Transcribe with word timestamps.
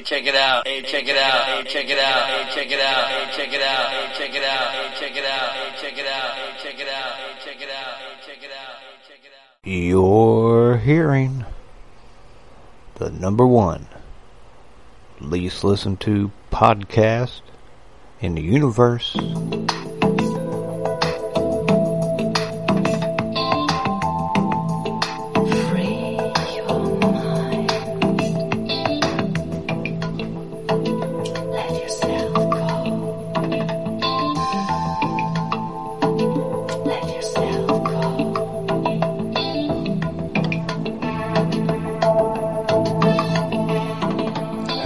Hey, 0.00 0.04
check 0.04 0.26
it 0.26 0.34
out. 0.34 0.66
Hey, 0.66 0.80
check 0.80 1.06
it 1.08 1.16
out. 1.18 1.44
Hey, 1.44 1.62
check 1.70 1.90
it 1.90 1.98
out. 1.98 2.26
Hey, 2.26 2.54
check 2.54 2.70
it 2.70 2.80
out. 2.80 3.06
Hey, 3.06 3.36
check 3.36 3.52
it 3.52 3.60
out. 3.60 3.90
Hey, 3.90 4.08
check 4.16 4.34
it 4.34 4.42
out. 4.42 4.70
Hey, 4.72 4.98
check 4.98 5.14
it 5.14 5.26
out. 5.26 5.52
Hey, 5.52 5.72
check 5.76 5.98
it 5.98 6.06
out. 6.06 6.32
Hey, 6.32 6.54
check 6.64 6.80
it 6.80 6.88
out. 6.88 7.12
Hey, 7.12 7.34
check 7.44 7.60
it 7.60 7.68
out. 7.68 7.96
Hey, 8.00 8.14
check 8.24 8.40
it 8.40 8.48
out. 8.48 8.78
Hey, 8.80 8.96
check 9.06 9.24
it 9.24 9.32
out. 9.36 9.66
You're 9.70 10.78
hearing 10.78 11.44
the 12.94 13.10
number 13.10 13.46
one 13.46 13.88
least 15.20 15.64
listened 15.64 16.00
to 16.00 16.32
podcast 16.50 17.42
in 18.22 18.36
the 18.36 18.42
universe. 18.42 19.14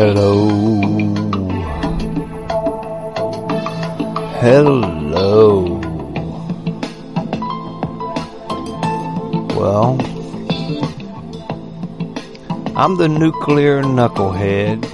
Hello. 0.06 0.50
Hello. 4.42 5.80
Well, 9.56 9.96
I'm 12.76 12.98
the 12.98 13.08
nuclear 13.08 13.82
knucklehead, 13.82 14.84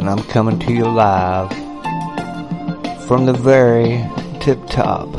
and 0.00 0.08
I'm 0.08 0.22
coming 0.22 0.58
to 0.60 0.72
you 0.72 0.86
live 0.86 1.50
from 3.06 3.26
the 3.26 3.34
very 3.34 4.02
tip 4.40 4.58
top 4.68 5.14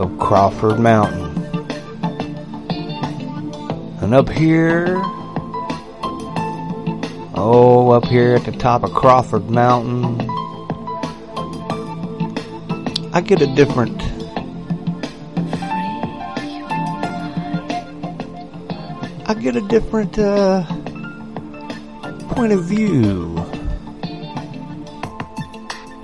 of 0.00 0.18
Crawford 0.18 0.80
Mountain. 0.80 1.36
And 4.00 4.14
up 4.14 4.30
here 4.30 5.04
up 7.94 8.06
here 8.06 8.34
at 8.34 8.44
the 8.44 8.50
top 8.50 8.82
of 8.82 8.92
Crawford 8.92 9.48
Mountain, 9.50 10.20
I 13.12 13.20
get 13.20 13.40
a 13.40 13.46
different, 13.54 14.02
I 19.28 19.34
get 19.40 19.54
a 19.54 19.60
different 19.68 20.18
uh, 20.18 20.64
point 22.30 22.52
of 22.52 22.64
view. 22.64 23.36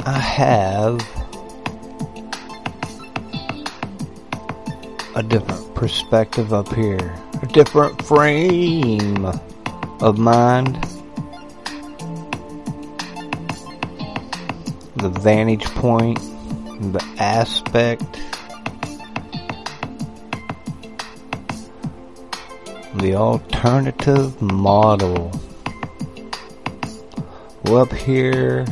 I 0.06 0.19
have 0.19 1.00
a 5.16 5.25
different 5.25 5.75
perspective 5.75 6.52
up 6.52 6.72
here, 6.72 7.12
a 7.42 7.47
different 7.47 8.00
frame 8.04 9.27
of 10.00 10.19
mind. 10.19 10.86
The 15.01 15.09
vantage 15.09 15.65
point, 15.65 16.19
the 16.93 17.03
aspect, 17.19 18.05
the 22.97 23.15
alternative 23.15 24.43
model. 24.43 25.33
We're 27.65 27.83
up 27.83 27.93
here 27.93 28.67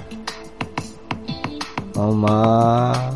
on 1.97 2.19
my 2.19 3.15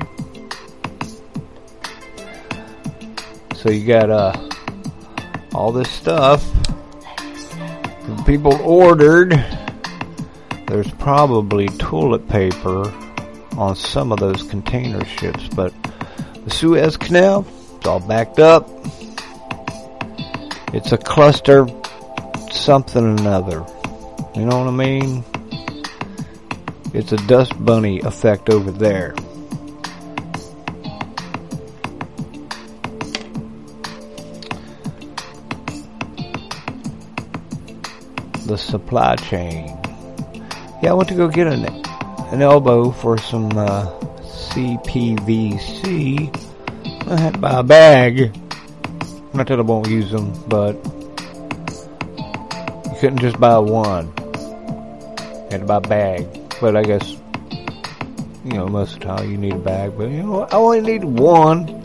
So 3.56 3.70
you 3.70 3.86
got 3.86 4.10
uh 4.10 4.50
all 5.52 5.72
this 5.72 5.90
stuff 5.90 6.44
people 8.28 8.60
ordered. 8.62 9.30
There's 10.66 10.90
probably 10.92 11.68
toilet 11.68 12.28
paper 12.28 12.92
on 13.58 13.74
some 13.74 14.12
of 14.12 14.20
those 14.20 14.42
container 14.44 15.04
ships, 15.04 15.48
but 15.48 15.74
the 16.44 16.50
Suez 16.50 16.96
Canal, 16.96 17.44
it's 17.76 17.86
all 17.86 17.98
backed 17.98 18.38
up. 18.38 18.68
It's 20.72 20.92
a 20.92 20.98
cluster 20.98 21.66
something 22.52 23.18
another. 23.18 23.64
You 24.36 24.46
know 24.46 24.58
what 24.58 24.68
I 24.68 24.70
mean? 24.70 25.24
It's 26.94 27.10
a 27.12 27.16
dust 27.26 27.52
bunny 27.64 28.00
effect 28.00 28.48
over 28.48 28.70
there. 28.70 29.14
The 38.46 38.56
supply 38.56 39.16
chain. 39.16 39.76
Yeah, 40.80 40.90
I 40.90 40.94
went 40.94 41.08
to 41.08 41.14
go 41.16 41.28
get 41.28 41.48
an, 41.48 41.87
an 42.30 42.42
elbow 42.42 42.90
for 42.90 43.16
some 43.16 43.50
uh, 43.56 43.86
CPVC. 44.50 46.28
I 47.08 47.20
had 47.20 47.34
to 47.34 47.38
buy 47.40 47.60
a 47.60 47.62
bag. 47.62 48.36
Not 49.32 49.46
that 49.46 49.58
I 49.58 49.62
won't 49.62 49.88
use 49.88 50.10
them, 50.10 50.32
but 50.46 50.74
you 52.84 52.96
couldn't 53.00 53.20
just 53.20 53.40
buy 53.40 53.58
one. 53.58 54.12
You 54.16 55.48
had 55.50 55.60
to 55.60 55.66
buy 55.66 55.76
a 55.76 55.80
bag. 55.80 56.26
But 56.60 56.76
I 56.76 56.82
guess, 56.82 57.16
you 58.44 58.52
know, 58.52 58.66
most 58.68 58.94
of 58.94 59.00
the 59.00 59.06
time 59.06 59.30
you 59.30 59.38
need 59.38 59.54
a 59.54 59.58
bag. 59.58 59.96
But, 59.96 60.10
you 60.10 60.22
know, 60.22 60.42
I 60.42 60.56
only 60.56 60.82
need 60.82 61.04
one. 61.04 61.82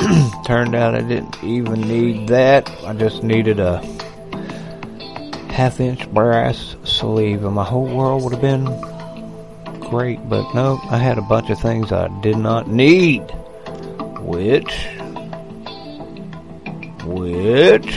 Turned 0.44 0.76
out 0.76 0.94
I 0.94 1.00
didn't 1.00 1.42
even 1.42 1.80
need 1.80 2.28
that. 2.28 2.70
I 2.84 2.92
just 2.92 3.24
needed 3.24 3.58
a 3.58 3.78
half 5.50 5.80
inch 5.80 6.08
brass 6.12 6.76
sleeve 6.84 7.44
and 7.44 7.54
my 7.54 7.64
whole 7.64 7.84
world 7.84 8.22
would 8.22 8.32
have 8.32 8.40
been 8.40 8.66
great. 9.90 10.26
But 10.28 10.54
no, 10.54 10.80
I 10.88 10.96
had 10.96 11.18
a 11.18 11.22
bunch 11.22 11.50
of 11.50 11.60
things 11.60 11.92
I 11.92 12.08
did 12.20 12.38
not 12.38 12.68
need. 12.68 13.22
Which, 14.22 14.72
which, 17.04 17.92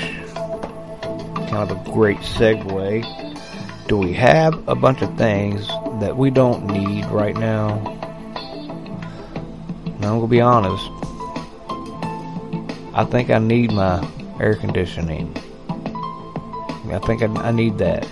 kind 1.49 1.69
of 1.69 1.71
a 1.71 1.91
great 1.91 2.17
segue. 2.17 3.87
Do 3.87 3.97
we 3.97 4.13
have 4.13 4.67
a 4.67 4.75
bunch 4.75 5.01
of 5.01 5.15
things 5.17 5.67
that 6.01 6.17
we 6.17 6.31
don't 6.31 6.65
need 6.65 7.05
right 7.05 7.35
now? 7.35 7.75
Now, 9.99 10.13
I'm 10.13 10.19
gonna 10.19 10.27
be 10.27 10.41
honest. 10.41 10.89
I 12.95 13.05
think 13.09 13.29
I 13.29 13.39
need 13.39 13.71
my 13.71 14.07
air 14.39 14.55
conditioning. 14.55 15.35
I 16.91 16.99
think 17.05 17.21
I, 17.21 17.27
I 17.41 17.51
need 17.51 17.77
that. 17.77 18.07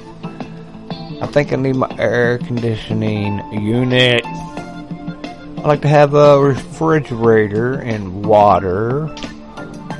I 1.21 1.27
think 1.27 1.53
I 1.53 1.55
need 1.55 1.75
my 1.75 1.95
air 1.99 2.39
conditioning 2.39 3.39
unit. 3.53 4.25
I 4.25 5.61
like 5.67 5.83
to 5.83 5.87
have 5.87 6.15
a 6.15 6.39
refrigerator 6.39 7.75
and 7.75 8.25
water. 8.25 9.07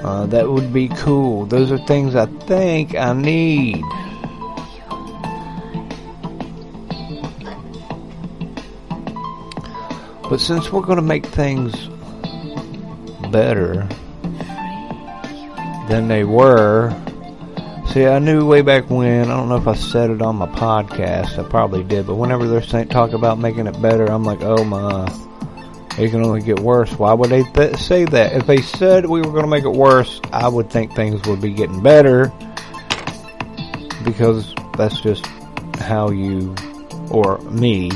Uh, 0.03 0.25
that 0.25 0.50
would 0.50 0.73
be 0.73 0.88
cool. 0.89 1.45
Those 1.45 1.71
are 1.71 1.77
things 1.77 2.15
I 2.15 2.25
think 2.25 2.95
I 2.95 3.13
need. 3.13 3.83
But 10.27 10.39
since 10.39 10.71
we're 10.71 10.81
going 10.81 10.95
to 10.95 11.03
make 11.03 11.27
things 11.27 11.88
better 13.31 13.88
than 15.88 16.07
they 16.07 16.24
were, 16.24 16.89
see, 17.91 18.05
I 18.05 18.19
knew 18.19 18.45
way 18.45 18.61
back 18.61 18.89
when, 18.89 19.29
I 19.29 19.35
don't 19.35 19.49
know 19.49 19.57
if 19.57 19.67
I 19.67 19.73
said 19.75 20.09
it 20.09 20.21
on 20.21 20.38
my 20.38 20.47
podcast, 20.47 21.38
I 21.38 21.47
probably 21.47 21.83
did, 21.83 22.07
but 22.07 22.15
whenever 22.15 22.47
they're 22.47 22.61
saying, 22.61 22.88
talk 22.88 23.11
about 23.11 23.38
making 23.38 23.67
it 23.67 23.81
better, 23.81 24.05
I'm 24.05 24.23
like, 24.23 24.39
oh 24.41 24.63
my, 24.63 25.05
it 25.97 26.09
can 26.09 26.23
only 26.23 26.41
get 26.41 26.59
worse. 26.59 26.91
Why 26.97 27.13
would 27.13 27.29
they 27.29 27.43
th- 27.43 27.75
say 27.77 28.05
that? 28.05 28.33
If 28.33 28.47
they 28.47 28.61
said 28.61 29.05
we 29.05 29.21
were 29.21 29.31
going 29.31 29.43
to 29.43 29.49
make 29.49 29.65
it 29.65 29.73
worse, 29.73 30.21
I 30.31 30.47
would 30.47 30.69
think 30.69 30.95
things 30.95 31.21
would 31.27 31.41
be 31.41 31.53
getting 31.53 31.81
better 31.81 32.31
because 34.03 34.53
that's 34.77 35.01
just 35.01 35.25
how 35.77 36.11
you, 36.11 36.55
or 37.09 37.39
me, 37.39 37.89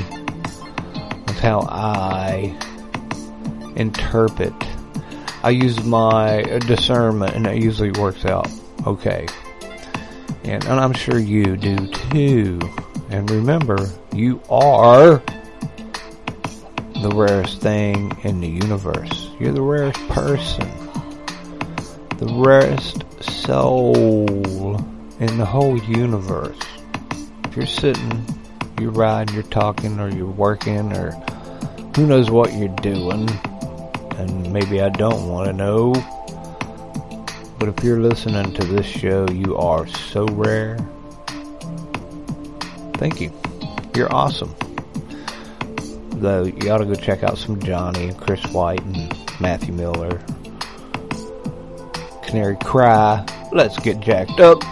that's 1.25 1.39
how 1.39 1.61
I 1.61 2.57
interpret. 3.75 4.53
I 5.43 5.51
use 5.51 5.83
my 5.83 6.41
discernment 6.67 7.35
and 7.35 7.47
it 7.47 7.61
usually 7.61 7.91
works 7.91 8.25
out 8.25 8.49
okay. 8.85 9.27
And, 10.45 10.63
I'm 10.65 10.93
sure 10.93 11.17
you 11.17 11.57
do 11.57 11.87
too. 11.87 12.59
And 13.09 13.29
remember, 13.31 13.89
you 14.13 14.41
are 14.49 15.21
the 17.01 17.11
rarest 17.13 17.61
thing 17.61 18.15
in 18.23 18.41
the 18.41 18.47
universe. 18.47 19.31
You're 19.39 19.53
the 19.53 19.61
rarest 19.61 19.99
person. 20.07 20.69
The 22.17 22.31
rarest 22.45 23.03
soul 23.23 24.77
in 25.19 25.37
the 25.37 25.45
whole 25.45 25.77
universe. 25.79 26.59
If 27.45 27.55
you're 27.55 27.65
sitting, 27.65 28.25
you're 28.79 28.91
riding, 28.91 29.33
you're 29.33 29.43
talking, 29.43 29.99
or 29.99 30.09
you're 30.09 30.27
working, 30.27 30.93
or 30.95 31.11
who 31.95 32.05
knows 32.05 32.29
what 32.29 32.53
you're 32.53 32.67
doing, 32.67 33.29
and 34.17 34.53
maybe 34.53 34.79
I 34.81 34.89
don't 34.89 35.27
want 35.27 35.47
to 35.47 35.53
know. 35.53 35.93
But 37.57 37.69
if 37.69 37.83
you're 37.83 37.99
listening 37.99 38.53
to 38.53 38.65
this 38.65 38.85
show, 38.85 39.27
you 39.29 39.57
are 39.57 39.87
so 39.87 40.25
rare. 40.27 40.77
Thank 42.95 43.21
you. 43.21 43.31
You're 43.95 44.13
awesome. 44.13 44.53
Though 46.11 46.43
you 46.43 46.69
ought 46.69 46.79
to 46.79 46.85
go 46.85 46.95
check 46.95 47.23
out 47.23 47.37
some 47.37 47.59
Johnny 47.61 48.09
and 48.09 48.17
Chris 48.17 48.43
White 48.47 48.81
and 48.83 49.13
Matthew 49.39 49.73
Miller. 49.73 50.21
Canary 52.23 52.57
Cry. 52.63 53.25
Let's 53.51 53.79
get 53.79 53.99
jacked 53.99 54.39
up. 54.39 54.63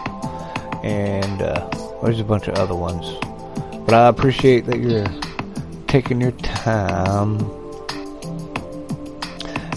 And 0.83 1.41
uh, 1.41 1.69
there's 2.03 2.19
a 2.19 2.23
bunch 2.25 2.47
of 2.47 2.55
other 2.55 2.75
ones. 2.75 3.17
But 3.85 3.93
I 3.93 4.07
appreciate 4.07 4.65
that 4.65 4.79
you're 4.79 5.05
taking 5.87 6.19
your 6.19 6.31
time 6.31 7.62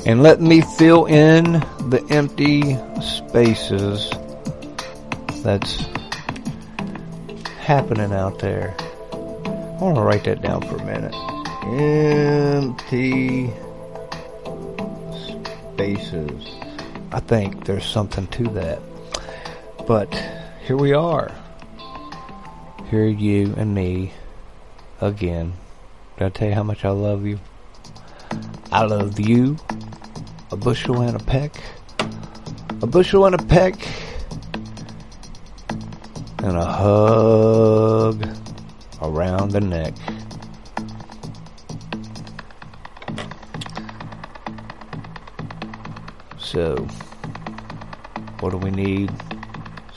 and 0.06 0.22
let 0.22 0.40
me 0.40 0.60
fill 0.60 1.06
in 1.06 1.54
the 1.90 2.06
empty 2.10 2.78
spaces 3.02 4.08
that's 5.42 5.84
happening 7.58 8.12
out 8.12 8.38
there. 8.38 8.76
I 9.12 9.78
want 9.80 9.96
to 9.96 10.02
write 10.02 10.22
that 10.24 10.42
down 10.42 10.62
for 10.62 10.76
a 10.76 10.84
minute. 10.84 11.12
Empty 11.64 13.50
spaces. 15.74 16.54
I 17.10 17.18
think 17.18 17.64
there's 17.64 17.84
something 17.84 18.28
to 18.28 18.44
that. 18.50 18.80
But 19.88 20.14
here 20.64 20.76
we 20.76 20.92
are. 20.92 21.34
Here 22.90 23.08
you 23.08 23.54
and 23.56 23.74
me 23.74 24.12
again. 25.00 25.54
Did 26.16 26.26
I 26.26 26.28
tell 26.28 26.48
you 26.48 26.54
how 26.54 26.62
much 26.62 26.84
I 26.84 26.90
love 26.90 27.26
you? 27.26 27.40
I 28.70 28.84
love 28.84 29.18
you. 29.18 29.56
A 30.52 30.56
bushel 30.56 31.00
and 31.00 31.20
a 31.20 31.24
peck. 31.24 31.60
A 32.80 32.86
bushel 32.86 33.26
and 33.26 33.34
a 33.34 33.44
peck. 33.46 33.74
And 36.38 36.56
a 36.56 36.64
hug 36.64 38.24
around 39.02 39.50
the 39.50 39.60
neck. 39.60 39.94
So, 46.38 46.76
what 48.38 48.50
do 48.50 48.58
we 48.58 48.70
need? 48.70 49.10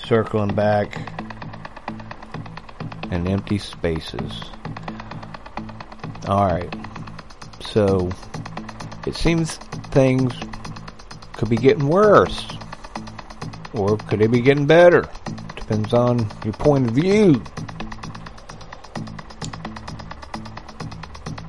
Circling 0.03 0.55
back 0.55 0.99
and 3.11 3.27
empty 3.27 3.59
spaces. 3.59 4.49
Alright. 6.27 6.73
So, 7.61 8.09
it 9.05 9.15
seems 9.15 9.59
things 9.91 10.33
could 11.33 11.49
be 11.49 11.55
getting 11.57 11.87
worse. 11.87 12.47
Or 13.73 13.97
could 13.97 14.19
they 14.19 14.27
be 14.27 14.41
getting 14.41 14.65
better? 14.65 15.07
Depends 15.55 15.93
on 15.93 16.27
your 16.43 16.53
point 16.53 16.87
of 16.87 16.93
view. 16.93 17.41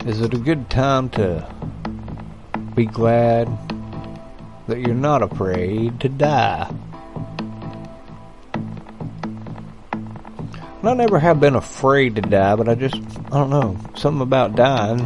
Is 0.06 0.20
it 0.20 0.34
a 0.34 0.38
good 0.38 0.68
time 0.70 1.08
to 1.10 1.46
be 2.74 2.86
glad 2.86 3.48
that 4.66 4.80
you're 4.80 4.94
not 4.94 5.22
afraid 5.22 6.00
to 6.00 6.08
die? 6.08 6.70
I 10.82 10.94
never 10.94 11.18
have 11.18 11.40
been 11.40 11.56
afraid 11.56 12.16
to 12.16 12.22
die, 12.22 12.56
but 12.56 12.68
I 12.68 12.74
just, 12.74 12.96
I 12.96 13.30
don't 13.30 13.50
know, 13.50 13.76
something 13.96 14.22
about 14.22 14.56
dying. 14.56 15.00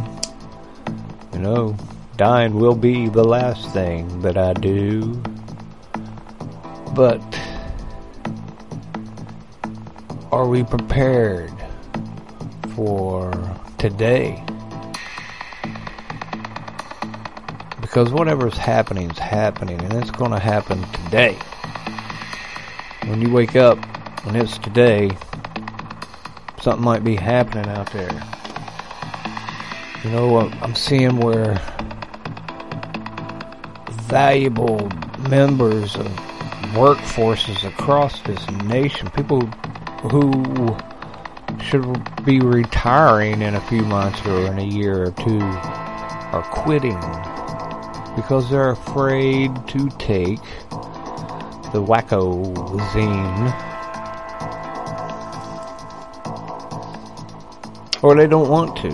You 1.32 1.40
know, 1.40 1.76
dying 2.16 2.54
will 2.54 2.76
be 2.76 3.09
the 3.09 3.25
last 3.25 3.71
thing 3.73 4.21
that 4.21 4.37
I 4.37 4.52
do. 4.52 5.21
But 6.94 7.21
are 10.30 10.47
we 10.47 10.62
prepared 10.62 11.52
for 12.76 13.33
today? 13.78 14.44
Because 17.80 18.11
whatever's 18.12 18.56
happening 18.56 19.11
is 19.11 19.18
happening, 19.18 19.80
and 19.80 19.92
it's 19.94 20.11
going 20.11 20.30
to 20.30 20.38
happen 20.38 20.83
today. 21.04 21.37
when 23.06 23.21
you 23.21 23.30
wake 23.30 23.56
up, 23.56 23.78
when 24.25 24.37
it's 24.37 24.56
today, 24.59 25.11
something 26.61 26.85
might 26.85 27.04
be 27.04 27.16
happening 27.16 27.68
out 27.68 27.92
there. 27.92 28.23
You 30.02 30.11
know, 30.11 30.38
I'm 30.38 30.52
I'm 30.62 30.75
seeing 30.75 31.16
where 31.16 31.61
valuable 34.14 34.88
members 35.28 35.97
of 35.97 36.06
workforces 36.76 37.66
across 37.66 38.21
this 38.23 38.49
nation, 38.62 39.11
people 39.11 39.40
who 40.09 40.30
should 41.61 41.85
be 42.25 42.38
retiring 42.38 43.42
in 43.42 43.56
a 43.56 43.61
few 43.62 43.83
months 43.83 44.25
or 44.25 44.47
in 44.47 44.61
a 44.61 44.64
year 44.64 45.02
or 45.02 45.11
two, 45.11 45.40
are 45.40 46.47
quitting 46.52 46.94
because 48.14 48.49
they're 48.49 48.71
afraid 48.71 49.50
to 49.66 49.88
take 49.99 50.38
the 51.73 51.83
wacko 51.83 52.54
zine. 52.92 53.50
Or 58.00 58.14
they 58.14 58.28
don't 58.28 58.49
want 58.49 58.76
to. 58.76 58.92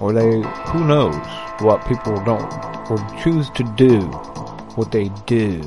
Or 0.00 0.14
they, 0.14 0.40
who 0.70 0.86
knows 0.86 1.26
what 1.60 1.86
people 1.86 2.14
don't, 2.24 2.69
or 2.90 2.98
choose 3.22 3.48
to 3.50 3.62
do 3.76 4.00
what 4.76 4.90
they 4.92 5.08
do. 5.26 5.60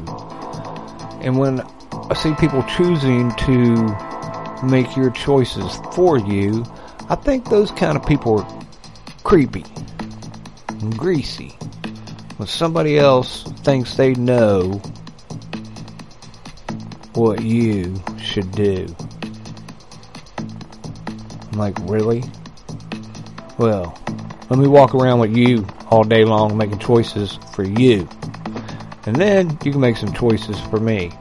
And 1.21 1.39
when 1.39 1.61
I 2.09 2.13
see 2.15 2.33
people 2.35 2.61
choosing 2.63 3.31
to 3.31 4.63
make 4.63 4.95
your 4.95 5.09
choices 5.11 5.79
for 5.93 6.17
you, 6.17 6.65
I 7.09 7.15
think 7.15 7.49
those 7.49 7.71
kind 7.71 7.97
of 7.97 8.05
people 8.05 8.41
are 8.41 8.63
creepy 9.23 9.65
and 10.67 10.97
greasy. 10.97 11.49
When 12.37 12.47
somebody 12.47 12.97
else 12.97 13.43
thinks 13.63 13.95
they 13.95 14.13
know 14.15 14.81
what 17.13 17.41
you 17.41 18.01
should 18.17 18.51
do. 18.51 18.93
I'm 21.51 21.59
like, 21.59 21.77
really? 21.83 22.23
Well, 23.57 23.97
let 24.49 24.59
me 24.59 24.67
walk 24.67 24.95
around 24.95 25.19
with 25.19 25.37
you 25.37 25.65
all 25.93 26.03
day 26.03 26.25
long 26.25 26.57
making 26.57 26.79
choices 26.79 27.37
for 27.53 27.63
you. 27.63 28.09
And 29.05 29.15
then 29.15 29.51
you 29.63 29.71
can 29.71 29.79
make 29.79 29.95
some 29.95 30.11
choices 30.11 30.59
for 30.59 30.79
me. 30.79 31.11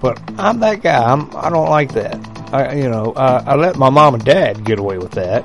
But 0.00 0.20
I'm 0.38 0.60
that 0.60 0.80
guy. 0.80 1.02
I'm, 1.02 1.34
I 1.34 1.50
don't 1.50 1.68
like 1.68 1.92
that. 1.94 2.14
I, 2.52 2.74
you 2.74 2.88
know, 2.88 3.12
I, 3.16 3.38
I 3.38 3.54
let 3.56 3.76
my 3.76 3.90
mom 3.90 4.14
and 4.14 4.24
dad 4.24 4.64
get 4.64 4.78
away 4.78 4.98
with 4.98 5.10
that. 5.12 5.44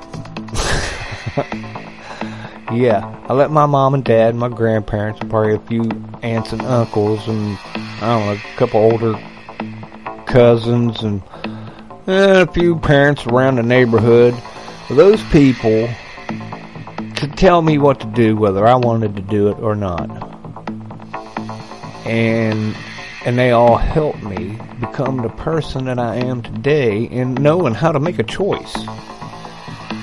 yeah, 2.71 3.19
I 3.27 3.33
let 3.33 3.49
my 3.49 3.65
mom 3.65 3.95
and 3.95 4.03
dad, 4.03 4.35
my 4.35 4.49
grandparents, 4.49 5.19
and 5.21 5.29
probably 5.31 5.55
a 5.55 5.59
few 5.59 5.89
aunts 6.21 6.53
and 6.53 6.61
uncles, 6.61 7.27
and 7.27 7.57
I 7.99 8.09
don't 8.09 8.25
know, 8.27 8.33
a 8.33 8.57
couple 8.57 8.79
older 8.79 9.19
cousins, 10.27 11.01
and, 11.01 11.23
and 12.05 12.47
a 12.47 12.51
few 12.51 12.77
parents 12.77 13.25
around 13.25 13.55
the 13.55 13.63
neighborhood. 13.63 14.35
Those 14.87 15.23
people 15.31 15.89
to 17.21 17.27
tell 17.27 17.61
me 17.61 17.77
what 17.77 17.99
to 17.99 18.07
do, 18.07 18.35
whether 18.35 18.67
I 18.67 18.73
wanted 18.73 19.15
to 19.15 19.21
do 19.21 19.49
it 19.49 19.59
or 19.59 19.75
not. 19.75 20.09
And 22.05 22.75
and 23.25 23.37
they 23.37 23.51
all 23.51 23.77
helped 23.77 24.23
me 24.23 24.57
become 24.79 25.17
the 25.17 25.29
person 25.29 25.85
that 25.85 25.99
I 25.99 26.15
am 26.15 26.41
today 26.41 27.03
in 27.03 27.35
knowing 27.35 27.75
how 27.75 27.91
to 27.91 27.99
make 27.99 28.17
a 28.17 28.23
choice. 28.23 28.75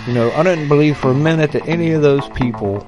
You 0.07 0.15
know, 0.15 0.31
I 0.37 0.45
didn't 0.45 0.69
believe 0.69 0.97
for 0.97 1.11
a 1.11 1.15
minute 1.15 1.51
that 1.53 1.67
any 1.67 1.91
of 1.91 2.03
those 2.03 2.29
people 2.31 2.87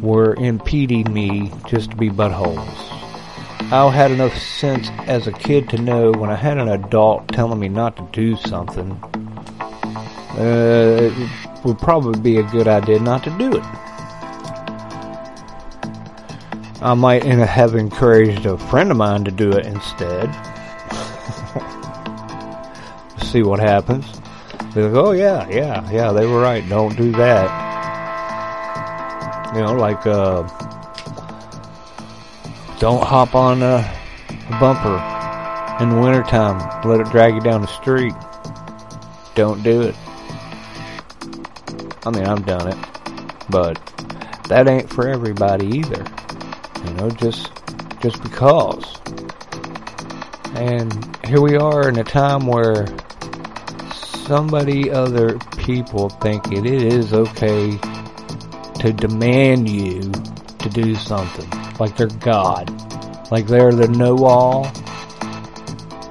were 0.00 0.34
impeding 0.36 1.12
me 1.12 1.52
just 1.66 1.90
to 1.90 1.96
be 1.96 2.08
buttholes. 2.08 2.92
I 3.70 3.90
had 3.90 4.10
enough 4.10 4.36
sense 4.38 4.88
as 5.06 5.26
a 5.26 5.32
kid 5.32 5.68
to 5.70 5.78
know 5.78 6.10
when 6.12 6.30
I 6.30 6.36
had 6.36 6.56
an 6.56 6.68
adult 6.68 7.28
telling 7.28 7.60
me 7.60 7.68
not 7.68 7.96
to 7.96 8.08
do 8.12 8.34
something, 8.36 8.98
uh, 10.38 11.10
it 11.12 11.64
would 11.64 11.78
probably 11.78 12.18
be 12.20 12.38
a 12.38 12.42
good 12.44 12.68
idea 12.68 12.98
not 13.00 13.22
to 13.24 13.30
do 13.38 13.56
it. 13.56 13.64
I 16.82 16.94
might 16.94 17.22
have 17.24 17.74
encouraged 17.74 18.44
a 18.44 18.58
friend 18.58 18.90
of 18.90 18.96
mine 18.96 19.24
to 19.24 19.30
do 19.30 19.52
it 19.52 19.66
instead. 19.66 20.32
See 23.24 23.42
what 23.42 23.60
happens. 23.60 24.04
Be 24.74 24.82
like, 24.82 24.94
oh 24.94 25.12
yeah, 25.12 25.46
yeah, 25.48 25.88
yeah, 25.92 26.12
they 26.12 26.26
were 26.26 26.40
right. 26.40 26.66
Don't 26.68 26.96
do 26.96 27.12
that. 27.12 27.70
You 29.54 29.60
know, 29.60 29.74
like, 29.74 30.06
uh, 30.06 30.42
don't 32.78 33.04
hop 33.04 33.34
on 33.34 33.62
a 33.62 33.88
bumper 34.58 34.96
in 35.82 35.90
the 35.90 36.00
wintertime. 36.00 36.58
Let 36.88 37.00
it 37.00 37.10
drag 37.10 37.34
you 37.34 37.40
down 37.42 37.60
the 37.60 37.68
street. 37.68 38.14
Don't 39.34 39.62
do 39.62 39.82
it. 39.82 39.94
I 42.04 42.10
mean, 42.10 42.24
I've 42.24 42.44
done 42.44 42.68
it, 42.68 42.78
but 43.48 43.78
that 44.48 44.68
ain't 44.68 44.90
for 44.90 45.08
everybody 45.08 45.66
either. 45.78 46.04
You 46.84 46.94
know, 46.94 47.10
just 47.10 47.52
just 48.02 48.22
because. 48.22 49.00
And 50.54 51.16
here 51.24 51.40
we 51.40 51.56
are 51.56 51.88
in 51.88 51.98
a 51.98 52.04
time 52.04 52.46
where 52.46 52.86
somebody 53.94 54.90
other 54.90 55.38
people 55.56 56.08
think 56.08 56.52
it 56.52 56.66
is 56.66 57.12
okay 57.14 57.78
to 58.80 58.92
demand 58.92 59.68
you 59.68 60.00
to 60.58 60.68
do 60.68 60.94
something 60.94 61.48
like 61.78 61.96
they're 61.96 62.06
God, 62.06 62.70
like 63.30 63.46
they're 63.46 63.72
the 63.72 63.88
know-all, 63.88 64.70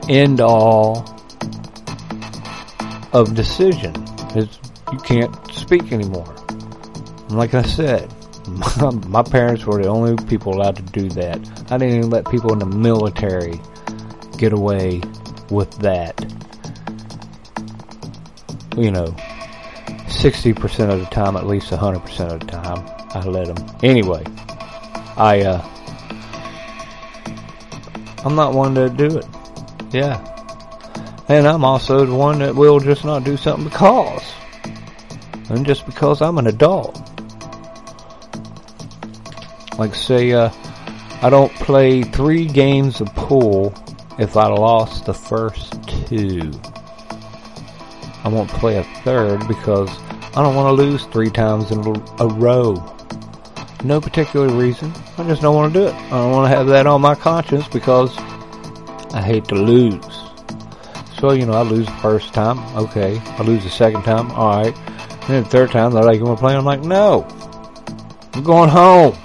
end-all 0.09 1.05
of 3.13 3.35
decision. 3.35 3.93
It's, 4.35 4.59
you 4.91 4.97
can't 4.99 5.50
speak 5.71 5.93
anymore. 5.93 6.35
And 6.49 7.37
like 7.37 7.53
I 7.53 7.61
said, 7.61 8.13
my, 8.45 8.89
my 9.07 9.23
parents 9.23 9.65
were 9.65 9.81
the 9.81 9.87
only 9.87 10.21
people 10.25 10.53
allowed 10.53 10.75
to 10.75 10.81
do 10.81 11.07
that. 11.11 11.37
I 11.71 11.77
didn't 11.77 11.95
even 11.95 12.09
let 12.09 12.29
people 12.29 12.51
in 12.51 12.59
the 12.59 12.65
military 12.65 13.57
get 14.37 14.51
away 14.51 15.01
with 15.49 15.71
that. 15.79 16.19
You 18.75 18.91
know, 18.91 19.15
60% 20.07 20.89
of 20.91 20.99
the 20.99 21.07
time, 21.09 21.37
at 21.37 21.47
least 21.47 21.71
100% 21.71 22.19
of 22.19 22.39
the 22.41 22.45
time, 22.47 22.85
I 23.11 23.23
let 23.23 23.55
them. 23.55 23.79
Anyway, 23.81 24.25
I, 25.15 25.41
uh, 25.43 25.65
I'm 28.25 28.35
not 28.35 28.53
one 28.53 28.75
to 28.75 28.89
do 28.89 29.19
it. 29.19 29.25
Yeah. 29.93 30.19
And 31.29 31.47
I'm 31.47 31.63
also 31.63 32.05
the 32.05 32.13
one 32.13 32.39
that 32.39 32.55
will 32.55 32.81
just 32.81 33.05
not 33.05 33.23
do 33.23 33.37
something 33.37 33.69
because. 33.69 34.21
Just 35.63 35.85
because 35.85 36.21
I'm 36.21 36.37
an 36.37 36.47
adult. 36.47 36.99
Like 39.77 39.93
say, 39.93 40.31
uh, 40.31 40.49
I 41.21 41.29
don't 41.29 41.53
play 41.55 42.03
three 42.03 42.45
games 42.45 43.01
of 43.01 43.07
pool 43.15 43.73
if 44.17 44.37
I 44.37 44.47
lost 44.47 45.05
the 45.05 45.13
first 45.13 45.73
two. 45.87 46.51
I 48.23 48.27
won't 48.27 48.49
play 48.49 48.77
a 48.77 48.83
third 49.03 49.47
because 49.47 49.89
I 50.35 50.41
don't 50.41 50.55
want 50.55 50.67
to 50.75 50.83
lose 50.83 51.05
three 51.05 51.29
times 51.29 51.71
in 51.71 51.79
a 51.79 52.27
row. 52.27 52.75
No 53.83 53.99
particular 53.99 54.47
reason. 54.47 54.93
I 55.17 55.23
just 55.23 55.41
don't 55.41 55.55
want 55.55 55.73
to 55.73 55.79
do 55.79 55.87
it. 55.87 55.93
I 55.93 56.09
don't 56.09 56.31
want 56.31 56.49
to 56.49 56.55
have 56.55 56.67
that 56.67 56.87
on 56.87 57.01
my 57.01 57.15
conscience 57.15 57.67
because 57.67 58.15
I 59.13 59.21
hate 59.21 59.45
to 59.45 59.55
lose. 59.55 60.05
So, 61.19 61.33
you 61.33 61.45
know, 61.45 61.53
I 61.53 61.63
lose 61.63 61.85
the 61.87 61.91
first 61.93 62.33
time. 62.33 62.59
Okay. 62.77 63.19
I 63.19 63.41
lose 63.43 63.63
the 63.63 63.69
second 63.69 64.03
time. 64.03 64.31
Alright. 64.31 64.75
And 65.31 65.45
the 65.45 65.49
third 65.49 65.71
time, 65.71 65.93
they're 65.93 66.03
like, 66.03 66.17
you 66.17 66.25
want 66.25 66.39
to 66.39 66.41
play? 66.41 66.53
I'm 66.53 66.65
like, 66.65 66.81
no. 66.81 67.25
I'm 68.33 68.43
going 68.43 68.69
home. 68.69 69.15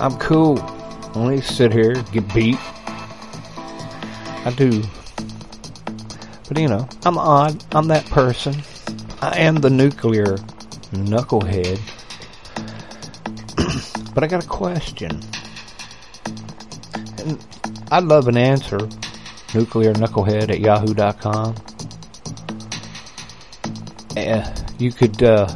I'm 0.00 0.18
cool. 0.18 0.58
I 0.58 1.12
only 1.14 1.40
sit 1.40 1.72
here, 1.72 1.94
get 2.10 2.34
beat. 2.34 2.58
I 4.44 4.52
do. 4.56 4.82
But 6.48 6.58
you 6.58 6.66
know, 6.66 6.88
I'm 7.04 7.18
odd. 7.18 7.62
I'm 7.72 7.86
that 7.86 8.04
person. 8.06 8.56
I 9.22 9.38
am 9.38 9.54
the 9.54 9.70
nuclear 9.70 10.38
knucklehead. 10.90 11.78
but 14.12 14.24
I 14.24 14.26
got 14.26 14.44
a 14.44 14.48
question. 14.48 15.20
And 17.18 17.38
I'd 17.92 18.02
love 18.02 18.26
an 18.26 18.36
answer. 18.36 18.88
Nuclear 19.54 19.92
knucklehead 19.94 20.50
at 20.50 20.60
yahoo.com. 20.60 21.54
Uh, 24.16 24.54
you 24.78 24.92
could, 24.92 25.22
uh, 25.22 25.46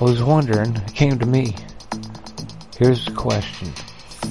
I 0.00 0.04
was 0.04 0.22
wondering, 0.22 0.76
it 0.76 0.94
came 0.94 1.18
to 1.18 1.26
me. 1.26 1.54
Here's 2.78 3.06
the 3.06 3.12
question. 3.12 3.68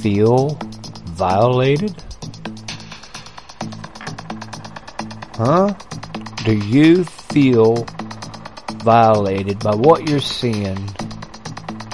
Feel 0.02 0.58
violated? 1.06 1.96
Huh? 5.36 5.74
Do 6.44 6.58
you 6.58 7.04
feel 7.04 7.86
violated 8.84 9.60
by 9.60 9.76
what 9.76 10.10
you're 10.10 10.20
seeing 10.20 10.90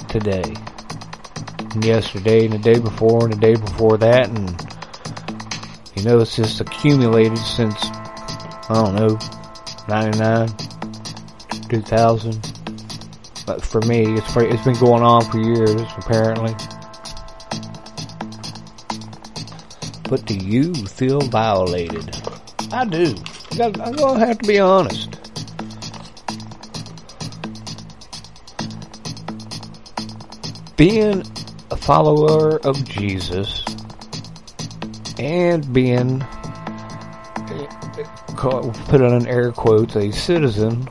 today? 0.07 0.55
and 1.73 1.85
yesterday 1.85 2.45
and 2.45 2.53
the 2.53 2.57
day 2.57 2.79
before 2.79 3.25
and 3.25 3.33
the 3.33 3.37
day 3.37 3.55
before 3.55 3.97
that 3.97 4.27
and 4.27 4.68
you 5.99 6.05
know 6.05 6.19
it's 6.19 6.33
just 6.33 6.61
accumulated 6.61 7.37
since 7.37 7.75
I 7.83 8.73
don't 8.73 8.95
know 8.95 9.19
99 9.89 10.47
2000 11.67 12.53
but 13.45 13.61
for 13.61 13.81
me 13.81 14.15
it's 14.17 14.33
it's 14.37 14.63
been 14.63 14.75
going 14.75 15.03
on 15.03 15.29
for 15.29 15.39
years 15.39 15.81
apparently. 15.97 16.53
But 20.09 20.25
do 20.25 20.35
you 20.35 20.73
feel 20.73 21.19
violated? 21.19 22.15
I 22.71 22.85
do. 22.85 23.13
I'm 23.59 23.73
gonna 23.73 24.25
have 24.25 24.39
to 24.39 24.47
be 24.47 24.59
honest. 24.59 25.17
Being 30.77 31.23
a 31.71 31.75
follower 31.75 32.57
of 32.65 32.87
Jesus 32.87 33.68
and 35.19 35.71
being 35.73 36.21
put 38.37 39.01
on 39.01 39.27
air 39.27 39.51
quotes 39.51 39.95
a 39.95 40.11
citizen 40.11 40.89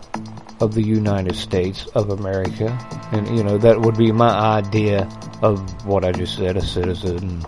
of 0.60 0.74
the 0.74 0.82
United 0.82 1.34
States 1.34 1.86
of 1.94 2.10
America. 2.10 2.78
And 3.12 3.36
you 3.36 3.42
know 3.42 3.58
that 3.58 3.80
would 3.80 3.96
be 3.96 4.12
my 4.12 4.30
idea 4.30 5.08
of 5.42 5.86
what 5.86 6.04
I 6.04 6.12
just 6.12 6.36
said 6.36 6.56
a 6.56 6.62
citizen. 6.62 7.42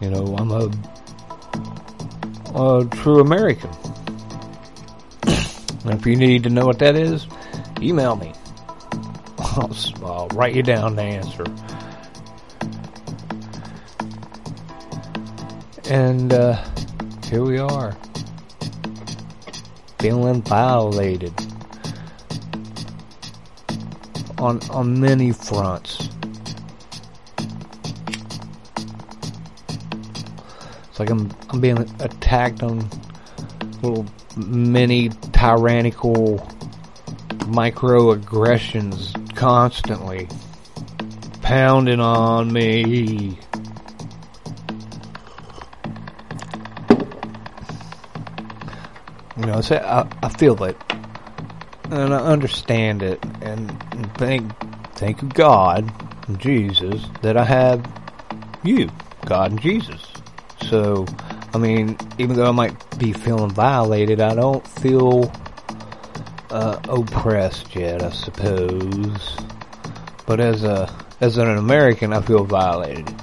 You 0.00 0.10
know 0.10 0.36
I'm 0.38 0.50
a 0.52 0.70
a 2.54 2.84
true 2.86 3.20
American. 3.20 3.70
If 5.84 6.06
you 6.06 6.16
need 6.16 6.44
to 6.44 6.50
know 6.50 6.66
what 6.66 6.78
that 6.78 6.96
is 6.96 7.26
email 7.82 8.16
me. 8.16 8.32
I'll, 9.38 9.76
I'll 10.04 10.28
write 10.28 10.54
you 10.54 10.62
down 10.62 10.96
the 10.96 11.02
answer. 11.02 11.44
And 15.90 16.34
uh, 16.34 16.62
here 17.24 17.42
we 17.42 17.58
are, 17.58 17.96
feeling 19.98 20.42
violated 20.42 21.32
on 24.36 24.60
on 24.68 25.00
many 25.00 25.32
fronts. 25.32 26.10
It's 30.90 31.00
like 31.00 31.08
I'm 31.08 31.34
I'm 31.48 31.60
being 31.62 31.78
attacked 32.00 32.62
on 32.62 32.86
little 33.80 34.04
mini 34.36 35.08
tyrannical 35.32 36.46
microaggressions 37.48 39.34
constantly 39.34 40.28
pounding 41.40 42.00
on 42.00 42.52
me. 42.52 43.38
Know, 49.48 49.60
so 49.60 49.76
I, 49.76 50.08
I 50.24 50.28
feel 50.28 50.62
it, 50.64 50.76
and 51.90 52.14
I 52.14 52.18
understand 52.18 53.02
it, 53.02 53.22
and, 53.42 53.70
thank 54.18 54.52
thank 54.94 55.34
God 55.34 55.90
Jesus 56.38 57.04
that 57.22 57.36
I 57.36 57.44
have 57.44 57.86
you, 58.62 58.90
God 59.24 59.52
and 59.52 59.60
Jesus. 59.60 60.04
So, 60.62 61.06
I 61.54 61.58
mean, 61.58 61.96
even 62.18 62.36
though 62.36 62.48
I 62.48 62.52
might 62.52 62.98
be 62.98 63.12
feeling 63.12 63.50
violated, 63.50 64.20
I 64.20 64.34
don't 64.34 64.66
feel 64.66 65.32
uh, 66.50 66.80
oppressed 66.88 67.74
yet, 67.74 68.02
I 68.02 68.10
suppose. 68.10 69.38
But 70.26 70.40
as 70.40 70.64
a 70.64 70.92
as 71.20 71.38
an 71.38 71.48
American, 71.48 72.12
I 72.12 72.20
feel 72.20 72.44
violated. 72.44 73.14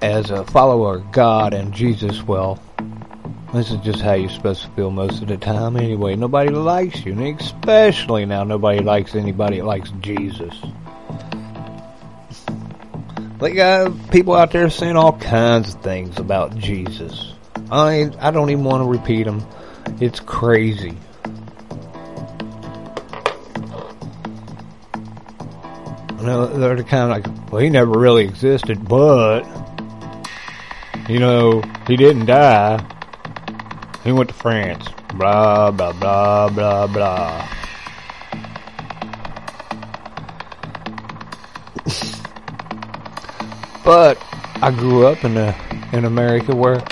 As 0.00 0.30
a 0.30 0.44
follower 0.44 0.96
of 0.96 1.12
God 1.12 1.52
and 1.52 1.74
Jesus, 1.74 2.22
well, 2.22 2.58
this 3.52 3.70
is 3.70 3.78
just 3.78 4.00
how 4.00 4.12
you're 4.14 4.30
supposed 4.30 4.62
to 4.62 4.70
feel 4.70 4.90
most 4.90 5.22
of 5.22 5.28
the 5.28 5.36
time 5.36 5.76
anyway. 5.76 6.14
Nobody 6.16 6.50
likes 6.50 7.04
you, 7.04 7.12
and 7.12 7.40
especially 7.40 8.24
now, 8.24 8.44
nobody 8.44 8.80
likes 8.80 9.14
anybody 9.14 9.58
that 9.58 9.66
likes 9.66 9.90
Jesus. 10.00 10.54
Like 13.40 13.58
uh, 13.58 13.90
people 14.10 14.34
out 14.34 14.52
there 14.52 14.68
saying 14.70 14.96
all 14.96 15.18
kinds 15.18 15.74
of 15.74 15.82
things 15.82 16.18
about 16.18 16.56
Jesus. 16.56 17.32
I 17.70 18.10
I 18.20 18.30
don't 18.30 18.50
even 18.50 18.64
want 18.64 18.84
to 18.84 18.88
repeat 18.88 19.24
them. 19.24 19.46
It's 20.00 20.20
crazy. 20.20 20.96
You 26.18 26.26
know, 26.26 26.46
they're 26.46 26.76
the 26.76 26.84
kind 26.84 27.10
of 27.10 27.34
like, 27.34 27.50
well, 27.50 27.62
he 27.62 27.70
never 27.70 27.98
really 27.98 28.24
existed, 28.24 28.86
but, 28.86 29.42
you 31.08 31.18
know, 31.18 31.62
he 31.86 31.96
didn't 31.96 32.26
die. 32.26 32.84
He 34.10 34.14
went 34.14 34.28
to 34.30 34.34
France. 34.34 34.88
Blah, 35.14 35.70
blah, 35.70 35.92
blah, 35.92 36.48
blah, 36.48 36.88
blah. 36.88 37.48
but 43.84 44.18
I 44.60 44.72
grew 44.72 45.06
up 45.06 45.24
in 45.24 45.36
a, 45.36 45.54
in 45.92 46.06
America 46.06 46.52
where 46.52 46.82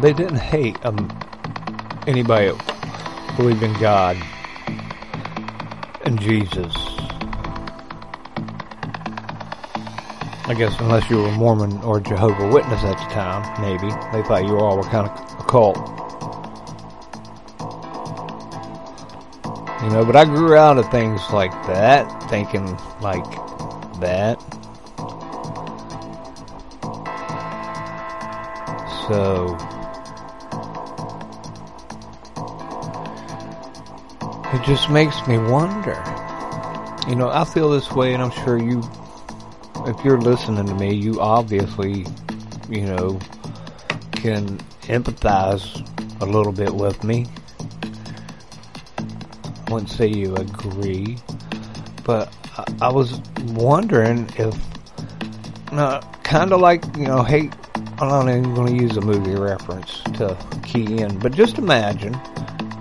they 0.00 0.14
didn't 0.14 0.38
hate 0.38 0.82
um, 0.86 1.10
anybody 2.06 2.50
that 2.50 3.36
believed 3.36 3.62
in 3.62 3.74
God 3.74 4.16
and 6.06 6.18
Jesus. 6.18 6.87
I 10.48 10.54
guess 10.54 10.80
unless 10.80 11.10
you 11.10 11.18
were 11.18 11.30
Mormon 11.32 11.76
or 11.82 12.00
Jehovah 12.00 12.48
Witness 12.48 12.82
at 12.82 12.96
the 12.96 13.14
time, 13.14 13.60
maybe 13.60 13.90
they 14.12 14.26
thought 14.26 14.46
you 14.46 14.56
all 14.56 14.78
were 14.78 14.82
kind 14.82 15.06
of 15.06 15.40
a 15.40 15.44
cult. 15.44 15.76
You 19.82 19.90
know, 19.90 20.06
but 20.06 20.16
I 20.16 20.24
grew 20.24 20.56
out 20.56 20.78
of 20.78 20.90
things 20.90 21.20
like 21.34 21.52
that, 21.66 22.30
thinking 22.30 22.64
like 23.02 23.30
that. 24.00 24.40
So 29.06 29.54
it 34.54 34.64
just 34.64 34.88
makes 34.88 35.26
me 35.26 35.36
wonder. 35.36 36.02
You 37.06 37.16
know, 37.16 37.28
I 37.28 37.44
feel 37.44 37.68
this 37.68 37.92
way, 37.92 38.14
and 38.14 38.22
I'm 38.22 38.30
sure 38.30 38.56
you 38.56 38.82
if 39.88 40.04
you're 40.04 40.20
listening 40.20 40.66
to 40.66 40.74
me, 40.74 40.92
you 40.92 41.18
obviously, 41.18 42.04
you 42.68 42.82
know, 42.82 43.18
can 44.12 44.58
empathize 44.82 45.82
a 46.20 46.26
little 46.26 46.52
bit 46.52 46.74
with 46.74 47.02
me. 47.02 47.26
I 49.66 49.72
wouldn't 49.72 49.90
say 49.90 50.06
you 50.06 50.36
agree, 50.36 51.16
but 52.04 52.32
I, 52.58 52.88
I 52.88 52.92
was 52.92 53.20
wondering 53.54 54.28
if, 54.36 54.54
uh, 55.72 56.00
kind 56.22 56.52
of 56.52 56.60
like, 56.60 56.84
you 56.96 57.06
know, 57.06 57.22
hey, 57.22 57.50
I'm 57.98 58.08
not 58.08 58.28
even 58.28 58.54
going 58.54 58.76
to 58.76 58.82
use 58.82 58.96
a 58.98 59.00
movie 59.00 59.34
reference 59.36 60.00
to 60.18 60.36
key 60.64 60.98
in, 60.98 61.18
but 61.18 61.32
just 61.32 61.56
imagine, 61.56 62.14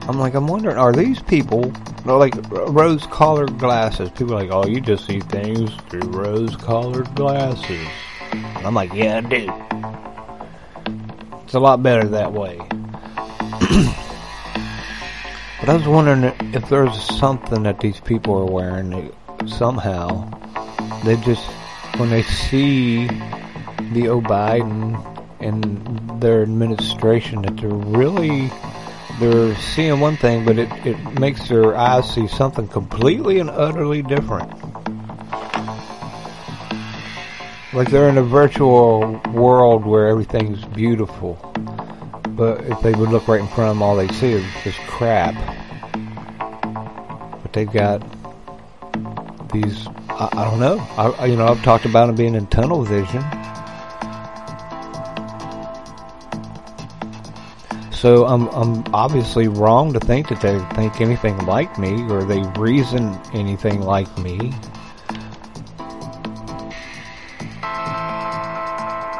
I'm 0.08 0.17
like, 0.20 0.36
I'm 0.36 0.48
wondering, 0.48 0.78
are 0.78 0.93
these 0.93 1.22
people 1.22 1.74
like 2.15 2.34
rose-colored 2.52 3.60
glasses. 3.60 4.10
People 4.12 4.36
are 4.36 4.43
like, 4.43 4.52
oh, 4.52 4.65
you 4.65 4.80
just 4.80 5.06
see 5.06 5.20
things 5.20 5.74
through 5.89 6.10
rose-colored 6.10 7.13
glasses. 7.15 7.88
And 8.32 8.65
I'm 8.65 8.74
like, 8.74 8.93
yeah, 8.93 9.17
I 9.17 9.22
do. 9.22 9.52
It's 11.43 11.54
a 11.54 11.60
lot 11.60 11.84
better 11.84 12.08
that 12.08 12.32
way. 12.32 12.58
but 15.60 15.70
I 15.70 15.74
was 15.74 15.86
wondering 15.88 16.34
if 16.54 16.70
there's 16.70 16.98
something 17.17 17.63
that 17.63 17.82
these 17.82 18.00
people 18.00 18.38
are 18.38 18.46
wearing 18.46 18.91
that 18.91 19.50
somehow 19.50 20.30
they 21.04 21.17
just, 21.17 21.46
when 21.98 22.10
they 22.10 22.24
see 22.24 23.08
the 23.91 24.08
O. 24.08 24.22
Biden 24.22 25.04
and 25.41 26.22
their 26.22 26.41
administration, 26.43 27.41
that 27.41 27.58
they're 27.58 27.70
really 27.70 28.50
they're 29.20 29.56
seeing 29.56 30.00
one 30.00 30.18
thing, 30.18 30.46
but 30.46 30.60
it, 30.60 30.70
it 30.86 31.20
makes 31.20 31.48
their 31.48 31.76
eyes 31.76 32.14
see 32.14 32.28
something 32.28 32.68
completely 32.68 33.40
and 33.40 33.50
utterly 33.50 34.02
different. 34.02 34.52
Like 37.74 37.90
they're 37.90 38.10
in 38.10 38.18
a 38.18 38.24
virtual 38.24 39.20
world 39.34 39.86
where 39.86 40.08
everything's 40.08 40.64
beautiful. 40.66 41.34
But 42.30 42.66
if 42.66 42.82
they 42.82 42.92
would 42.92 43.10
look 43.10 43.28
right 43.28 43.40
in 43.40 43.48
front 43.48 43.72
of 43.72 43.76
them, 43.76 43.82
all 43.82 43.96
they 43.96 44.08
see 44.10 44.32
is 44.32 44.46
just 44.64 44.78
crap. 44.82 45.34
But 47.42 47.54
they've 47.54 47.72
got 47.72 48.02
these, 49.52 49.88
I, 50.10 50.30
I 50.32 50.44
don't 50.46 50.60
know. 50.60 50.78
I, 50.98 51.26
you 51.26 51.36
know, 51.36 51.48
I've 51.48 51.64
talked 51.64 51.86
about 51.86 52.08
them 52.08 52.16
being 52.16 52.36
in 52.36 52.48
tunnel 52.48 52.84
vision. 52.84 53.24
So 57.98 58.26
I'm 58.26 58.48
I'm 58.50 58.84
obviously 58.94 59.48
wrong 59.48 59.94
to 59.94 60.00
think 60.00 60.30
that 60.30 60.42
they 60.42 60.60
think 60.76 61.02
anything 61.02 61.38
like 61.46 61.78
me 61.78 62.04
or 62.10 62.24
they 62.24 62.42
reason 62.60 63.20
anything 63.34 63.82
like 63.82 64.16
me. 64.18 64.54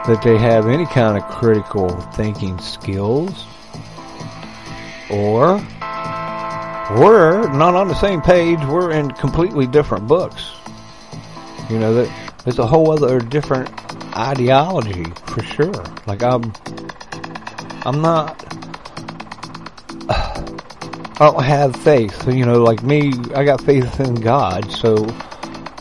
that 0.08 0.22
they 0.22 0.38
have 0.38 0.68
any 0.68 0.86
kind 0.86 1.18
of 1.18 1.30
critical 1.30 1.90
thinking 2.14 2.58
skills 2.60 3.46
or 5.10 5.58
we're 6.98 7.52
not 7.52 7.76
on 7.76 7.90
the 7.90 7.96
same 7.96 8.22
page. 8.22 8.58
We're 8.64 8.92
in 8.92 9.12
completely 9.12 9.68
different 9.68 10.08
books. 10.08 10.54
You 11.70 11.78
know, 11.80 11.94
that 11.94 12.32
there's 12.46 12.60
a 12.60 12.66
whole 12.66 12.92
other 12.92 13.20
different 13.20 13.70
ideology 14.16 15.04
for 15.26 15.44
sure. 15.44 15.84
Like 16.06 16.24
I'm, 16.24 16.54
I'm 17.86 18.02
not, 18.02 18.57
I 20.10 20.46
don't 21.20 21.44
have 21.44 21.76
faith. 21.76 22.28
You 22.28 22.46
know, 22.46 22.64
like 22.64 22.84
me, 22.84 23.12
I 23.36 23.44
got 23.44 23.62
faith 23.62 24.00
in 24.00 24.16
God, 24.16 24.72
so 24.72 24.96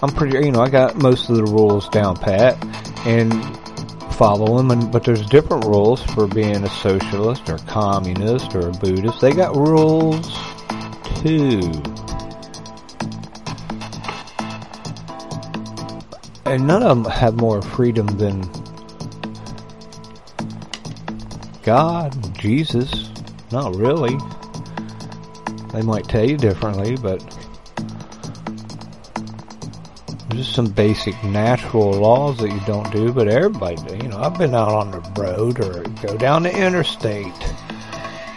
I'm 0.02 0.10
pretty, 0.10 0.44
you 0.44 0.50
know, 0.50 0.60
I 0.60 0.68
got 0.68 0.96
most 0.96 1.30
of 1.30 1.36
the 1.36 1.44
rules 1.44 1.88
down 1.88 2.16
pat 2.16 2.56
and 3.06 3.32
follow 4.14 4.56
them. 4.56 4.70
And 4.70 4.90
but 4.90 5.04
there's 5.04 5.24
different 5.26 5.64
rules 5.64 6.02
for 6.02 6.26
being 6.26 6.64
a 6.64 6.70
socialist 6.70 7.48
or 7.48 7.58
communist 7.58 8.54
or 8.54 8.68
a 8.68 8.72
Buddhist. 8.72 9.20
They 9.20 9.32
got 9.32 9.54
rules 9.54 10.36
too. 11.22 11.60
And 16.46 16.66
none 16.66 16.82
of 16.82 17.02
them 17.02 17.04
have 17.04 17.36
more 17.36 17.60
freedom 17.60 18.06
than 18.06 18.42
God, 21.62 22.38
Jesus. 22.38 23.10
Not 23.52 23.76
really. 23.76 24.18
They 25.72 25.82
might 25.82 26.04
tell 26.08 26.28
you 26.28 26.36
differently, 26.36 26.96
but 26.96 27.20
just 30.30 30.52
some 30.52 30.66
basic 30.66 31.22
natural 31.24 31.92
laws 31.92 32.38
that 32.38 32.50
you 32.50 32.60
don't 32.66 32.90
do, 32.92 33.12
but 33.12 33.28
everybody, 33.28 33.96
you 34.02 34.08
know, 34.08 34.18
I've 34.18 34.36
been 34.36 34.54
out 34.54 34.72
on 34.72 34.90
the 34.90 35.00
road 35.20 35.60
or 35.60 35.82
go 36.02 36.16
down 36.16 36.42
the 36.42 36.54
interstate, 36.54 37.32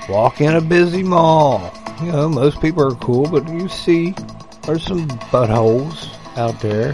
walk 0.07 0.39
in 0.41 0.55
a 0.55 0.61
busy 0.61 1.03
mall. 1.03 1.73
You 2.01 2.11
know, 2.11 2.29
most 2.29 2.61
people 2.61 2.89
are 2.89 2.95
cool, 2.95 3.27
but 3.27 3.47
you 3.49 3.67
see 3.67 4.15
there's 4.63 4.85
some 4.85 5.07
buttholes 5.07 6.09
out 6.37 6.59
there. 6.61 6.93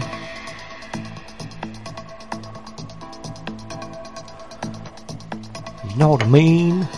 You 5.88 5.96
know 5.96 6.08
what 6.10 6.24
I 6.24 6.28
mean? 6.28 6.88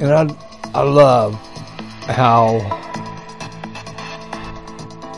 And 0.00 0.10
I, 0.12 0.34
I 0.74 0.82
love 0.82 1.34
how 2.06 2.58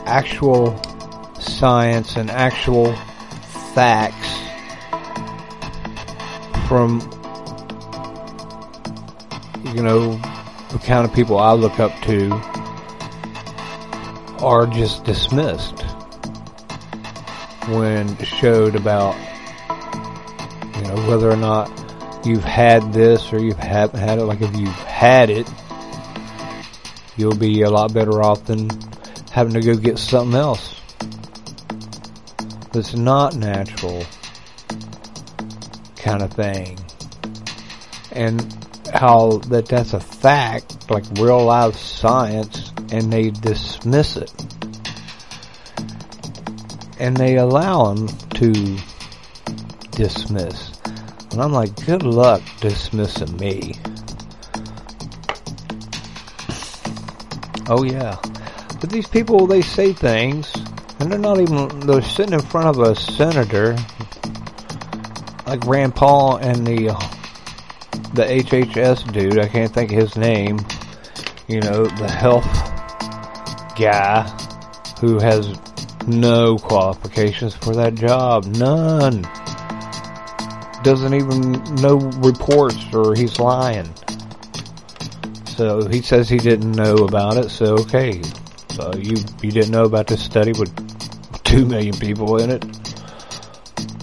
actual 0.05 0.77
science 1.39 2.17
and 2.17 2.29
actual 2.29 2.93
facts 3.73 4.37
from 6.67 6.99
you 9.73 9.81
know 9.81 10.17
the 10.71 10.79
kind 10.83 11.07
of 11.07 11.13
people 11.13 11.37
I 11.37 11.53
look 11.53 11.79
up 11.79 11.97
to 12.03 12.31
are 14.43 14.67
just 14.67 15.05
dismissed 15.05 15.81
when 17.69 18.17
showed 18.17 18.75
about 18.75 19.15
you 20.75 20.81
know 20.81 21.07
whether 21.07 21.31
or 21.31 21.37
not 21.37 21.82
you've 22.25 22.43
had 22.43 22.93
this 22.93 23.31
or 23.33 23.39
you 23.39 23.53
haven't 23.53 23.99
had 23.99 24.19
it 24.19 24.23
like 24.23 24.41
if 24.41 24.55
you've 24.55 24.69
had 24.69 25.29
it 25.29 25.49
you'll 27.17 27.35
be 27.35 27.61
a 27.61 27.69
lot 27.69 27.93
better 27.93 28.21
off 28.21 28.45
than 28.45 28.69
having 29.31 29.53
to 29.53 29.61
go 29.61 29.75
get 29.75 29.97
something 29.97 30.39
else 30.39 30.79
that's 32.73 32.95
not 32.95 33.35
natural 33.35 34.03
kind 36.03 36.21
of 36.21 36.33
thing. 36.33 36.77
And 38.11 38.41
how 38.93 39.37
that 39.49 39.67
that's 39.67 39.93
a 39.93 39.99
fact, 39.99 40.89
like 40.89 41.03
real 41.17 41.45
life 41.45 41.75
science, 41.75 42.71
and 42.91 43.11
they 43.11 43.29
dismiss 43.29 44.17
it. 44.17 44.31
And 46.99 47.15
they 47.15 47.37
allow 47.37 47.93
them 47.93 48.07
to 48.35 48.77
dismiss. 49.91 50.72
And 51.33 51.41
I'm 51.41 51.51
like, 51.51 51.85
good 51.87 52.03
luck 52.03 52.43
dismissing 52.61 53.35
me. 53.37 53.73
Oh 57.67 57.83
yeah. 57.83 58.19
But 58.79 58.91
these 58.91 59.07
people, 59.07 59.47
they 59.47 59.63
say 59.63 59.93
things, 59.93 60.53
and 60.99 61.11
they're 61.11 61.17
not 61.17 61.39
even, 61.39 61.79
they're 61.79 62.03
sitting 62.03 62.33
in 62.33 62.39
front 62.41 62.67
of 62.67 62.79
a 62.79 62.95
senator, 62.95 63.75
like 65.47 65.65
Rand 65.65 65.95
Paul 65.95 66.37
and 66.37 66.67
the, 66.67 66.89
the 68.13 68.25
HHS 68.25 69.11
dude, 69.11 69.39
I 69.39 69.47
can't 69.47 69.73
think 69.73 69.91
of 69.91 69.97
his 69.97 70.15
name, 70.15 70.59
you 71.47 71.61
know, 71.61 71.85
the 71.85 72.11
health 72.11 72.45
guy 73.75 74.29
who 75.01 75.17
has 75.17 75.57
no 76.05 76.57
qualifications 76.57 77.55
for 77.55 77.73
that 77.75 77.95
job. 77.95 78.45
None. 78.45 79.25
Doesn't 80.83 81.13
even 81.13 81.51
know 81.75 81.97
reports 82.21 82.93
or 82.93 83.15
he's 83.15 83.39
lying. 83.39 83.89
So 85.45 85.87
he 85.87 86.01
says 86.01 86.27
he 86.27 86.37
didn't 86.37 86.73
know 86.73 86.95
about 86.95 87.37
it, 87.37 87.49
so 87.49 87.75
okay. 87.75 88.21
So 88.71 88.91
you 88.95 89.15
you 89.41 89.51
didn't 89.51 89.71
know 89.71 89.85
about 89.85 90.07
this 90.07 90.21
study 90.21 90.51
with 90.51 90.71
two 91.43 91.65
million 91.65 91.95
people 91.97 92.41
in 92.41 92.49
it? 92.49 92.65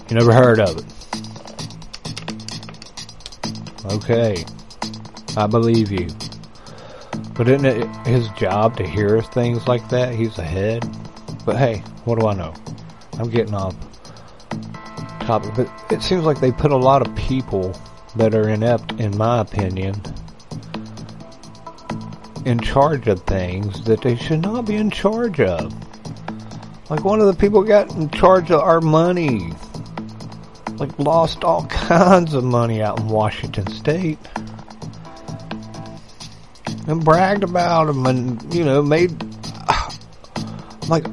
You 0.09 0.17
never 0.17 0.33
heard 0.33 0.61
of 0.61 0.79
it. 0.79 0.85
Okay. 3.93 4.45
I 5.37 5.47
believe 5.47 5.91
you. 5.91 6.09
But 7.35 7.49
isn't 7.49 7.65
it 7.65 8.07
his 8.07 8.29
job 8.31 8.77
to 8.77 8.87
hear 8.87 9.21
things 9.21 9.67
like 9.69 9.89
that? 9.91 10.15
He's 10.15 10.37
the 10.37 10.45
head. 10.45 10.89
But 11.45 11.57
hey, 11.57 11.79
what 12.05 12.19
do 12.19 12.27
I 12.27 12.35
know? 12.35 12.55
I'm 13.19 13.29
getting 13.29 13.55
off 13.55 13.75
topic. 15.31 15.55
But 15.55 15.93
it 15.93 16.03
seems 16.03 16.25
like 16.25 16.41
they 16.41 16.51
put 16.51 16.73
a 16.73 16.77
lot 16.77 17.07
of 17.07 17.15
people 17.15 17.79
that 18.17 18.35
are 18.35 18.49
inept, 18.49 18.93
in 18.99 19.17
my 19.17 19.41
opinion, 19.41 19.95
in 22.45 22.59
charge 22.59 23.07
of 23.07 23.23
things 23.23 23.85
that 23.85 24.03
they 24.03 24.17
should 24.17 24.43
not 24.43 24.67
be 24.67 24.75
in 24.75 24.91
charge 24.91 25.41
of. 25.41 25.73
Like 26.91 27.05
one 27.05 27.21
of 27.21 27.27
the 27.27 27.35
people 27.35 27.63
got 27.63 27.95
in 27.95 28.11
charge 28.11 28.51
of 28.51 28.61
our 28.61 28.81
money. 28.81 29.53
Like 30.79 30.99
lost 30.99 31.45
all 31.45 31.67
kinds 31.89 32.35
of 32.35 32.43
money 32.43 32.83
out 32.83 32.99
in 32.99 33.07
Washington 33.07 33.69
State. 33.69 34.19
And 36.89 37.05
bragged 37.05 37.45
about 37.45 37.85
them 37.85 38.05
and, 38.07 38.53
you 38.53 38.65
know, 38.65 38.83
made 38.83 39.30
like 40.91 41.07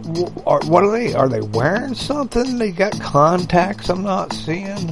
are, 0.48 0.60
what 0.66 0.84
are 0.84 0.92
they 0.92 1.14
are 1.14 1.30
they 1.30 1.42
wearing 1.42 1.94
something? 1.94 2.58
They 2.58 2.72
got 2.72 3.00
contacts 3.00 3.90
i'm 3.90 4.04
not 4.04 4.34
seeing. 4.34 4.90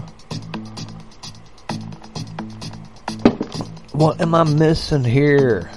What 3.91 4.21
am 4.21 4.35
i 4.35 4.43
missing 4.43 5.03
here? 5.03 5.71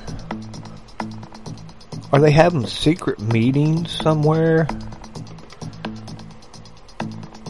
Are 2.13 2.21
they 2.21 2.31
having 2.31 2.67
secret 2.67 3.19
meetings 3.21 3.91
somewhere? 3.91 4.69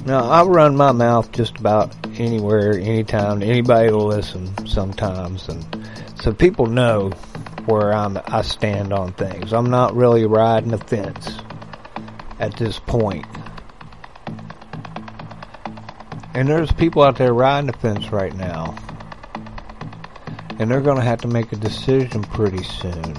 Now 0.07 0.31
i 0.31 0.44
run 0.44 0.77
my 0.77 0.92
mouth 0.92 1.33
just 1.33 1.59
about 1.59 1.94
anywhere 2.21 2.79
anytime. 2.79 3.42
Anybody 3.42 3.90
will 3.90 4.07
listen 4.07 4.66
sometimes 4.66 5.49
and 5.49 5.66
so 6.21 6.33
people 6.33 6.66
know 6.66 7.11
where 7.66 7.92
I'm, 7.92 8.18
I 8.27 8.42
stand 8.42 8.94
on 8.94 9.12
things. 9.12 9.53
I'm 9.53 9.68
not 9.68 9.94
really 9.94 10.25
riding 10.25 10.71
the 10.71 10.79
fence 10.79 11.38
at 12.38 12.57
this 12.57 12.79
point. 12.79 13.27
And 16.35 16.48
there's 16.48 16.70
people 16.70 17.03
out 17.03 17.16
there 17.16 17.33
riding 17.33 17.66
the 17.66 17.77
fence 17.79 18.12
right 18.12 18.35
now. 18.35 18.77
And 20.59 20.70
they're 20.70 20.81
going 20.81 20.96
to 20.96 21.03
have 21.03 21.20
to 21.22 21.29
make 21.29 21.53
a 21.53 21.57
decision 21.57 22.22
pretty 22.22 22.62
soon. 22.62 23.16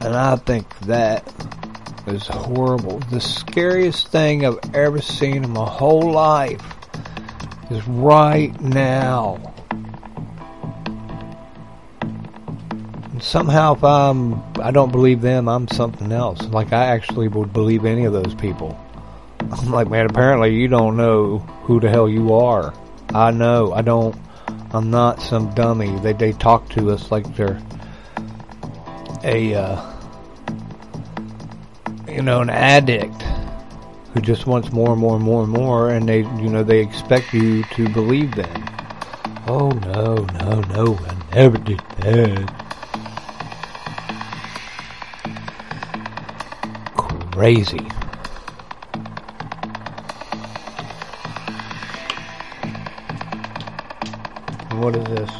And 0.00 0.14
I 0.16 0.36
think 0.36 0.78
that 0.80 1.26
is 2.06 2.26
horrible. 2.26 2.98
The 3.10 3.20
scariest 3.20 4.08
thing 4.08 4.46
I've 4.46 4.74
ever 4.74 5.00
seen 5.00 5.44
in 5.44 5.50
my 5.50 5.68
whole 5.68 6.10
life 6.10 6.62
is 7.70 7.86
right 7.86 8.58
now. 8.60 9.54
Somehow 13.20 13.74
if 13.74 13.84
I'm, 13.84 14.42
I 14.60 14.70
don't 14.70 14.92
believe 14.92 15.20
them, 15.20 15.48
I'm 15.48 15.68
something 15.68 16.12
else. 16.12 16.40
Like 16.42 16.72
I 16.72 16.86
actually 16.86 17.28
would 17.28 17.52
believe 17.52 17.84
any 17.84 18.04
of 18.04 18.12
those 18.12 18.34
people. 18.34 18.78
I'm 19.40 19.70
like, 19.70 19.88
man, 19.88 20.06
apparently 20.06 20.54
you 20.54 20.68
don't 20.68 20.96
know 20.96 21.38
who 21.38 21.80
the 21.80 21.88
hell 21.88 22.08
you 22.08 22.34
are. 22.34 22.74
I 23.10 23.30
know, 23.30 23.72
I 23.72 23.82
don't, 23.82 24.16
I'm 24.72 24.90
not 24.90 25.22
some 25.22 25.54
dummy. 25.54 25.98
They, 26.00 26.12
they 26.12 26.32
talk 26.32 26.68
to 26.70 26.90
us 26.90 27.10
like 27.10 27.34
they're, 27.36 27.60
a 29.24 29.54
uh, 29.54 29.92
you 32.08 32.22
know 32.22 32.40
an 32.40 32.50
addict 32.50 33.20
who 34.14 34.20
just 34.20 34.46
wants 34.46 34.72
more 34.72 34.92
and 34.92 35.00
more 35.00 35.16
and 35.16 35.24
more 35.24 35.42
and 35.42 35.52
more, 35.52 35.90
and 35.90 36.08
they 36.08 36.20
you 36.20 36.48
know 36.48 36.62
they 36.62 36.80
expect 36.80 37.32
you 37.32 37.64
to 37.74 37.88
believe 37.88 38.34
them. 38.34 38.64
Oh 39.46 39.70
no, 39.70 40.14
no, 40.14 40.60
no! 40.60 40.98
I 40.98 41.34
never 41.34 41.58
did 41.58 41.80
that. 41.98 42.57
Crazy. 47.38 47.78
What 54.74 54.96
is 54.96 55.04
this? 55.04 55.30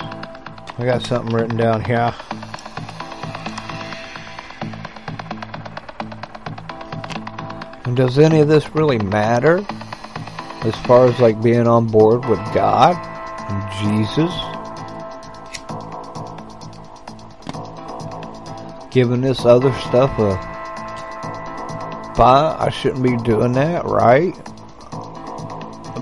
I 0.78 0.84
got 0.84 1.02
something 1.02 1.34
written 1.34 1.56
down 1.56 1.82
here. 1.84 2.14
And 7.84 7.96
does 7.96 8.16
any 8.20 8.42
of 8.42 8.46
this 8.46 8.72
really 8.76 8.98
matter 8.98 9.66
as 10.62 10.76
far 10.86 11.06
as 11.06 11.18
like 11.18 11.42
being 11.42 11.66
on 11.66 11.88
board 11.88 12.24
with 12.26 12.38
God 12.54 12.94
and 13.50 14.06
Jesus? 14.06 14.32
Giving 18.92 19.20
this 19.20 19.44
other 19.44 19.72
stuff 19.80 20.16
a 20.20 20.47
fine, 22.18 22.56
I 22.58 22.68
shouldn't 22.70 23.04
be 23.04 23.16
doing 23.18 23.52
that, 23.52 23.84
right? 23.84 24.34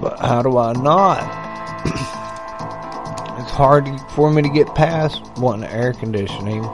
But 0.01 0.19
how 0.19 0.41
do 0.43 0.57
I 0.57 0.73
not? 0.73 1.21
it's 3.39 3.51
hard 3.51 3.87
for 4.13 4.31
me 4.31 4.41
to 4.41 4.49
get 4.49 4.75
past 4.75 5.21
wanting 5.37 5.69
air 5.69 5.93
conditioning. 5.93 6.65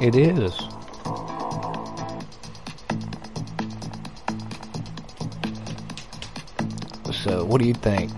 It 0.00 0.16
is. 0.16 0.56
So, 7.22 7.44
what 7.44 7.60
do 7.60 7.68
you 7.68 7.74
think? 7.74 8.10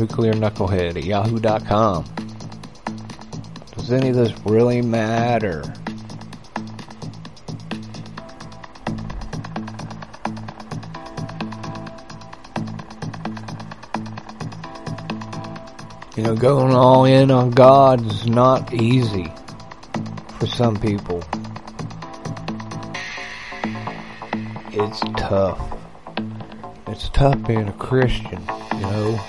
Nuclear 0.00 0.32
Knucklehead 0.32 0.96
at 0.96 1.04
yahoo.com. 1.04 2.13
Does 3.84 3.92
any 3.92 4.08
of 4.08 4.16
this 4.16 4.32
really 4.46 4.80
matter? 4.80 5.62
You 16.16 16.22
know, 16.22 16.34
going 16.34 16.74
all 16.74 17.04
in 17.04 17.30
on 17.30 17.50
God 17.50 18.06
is 18.06 18.26
not 18.26 18.72
easy 18.72 19.30
for 20.38 20.46
some 20.46 20.76
people. 20.76 21.22
It's 24.72 25.00
tough. 25.18 25.60
It's 26.86 27.10
tough 27.10 27.46
being 27.46 27.68
a 27.68 27.72
Christian, 27.74 28.40
you 28.72 28.80
know. 28.80 29.20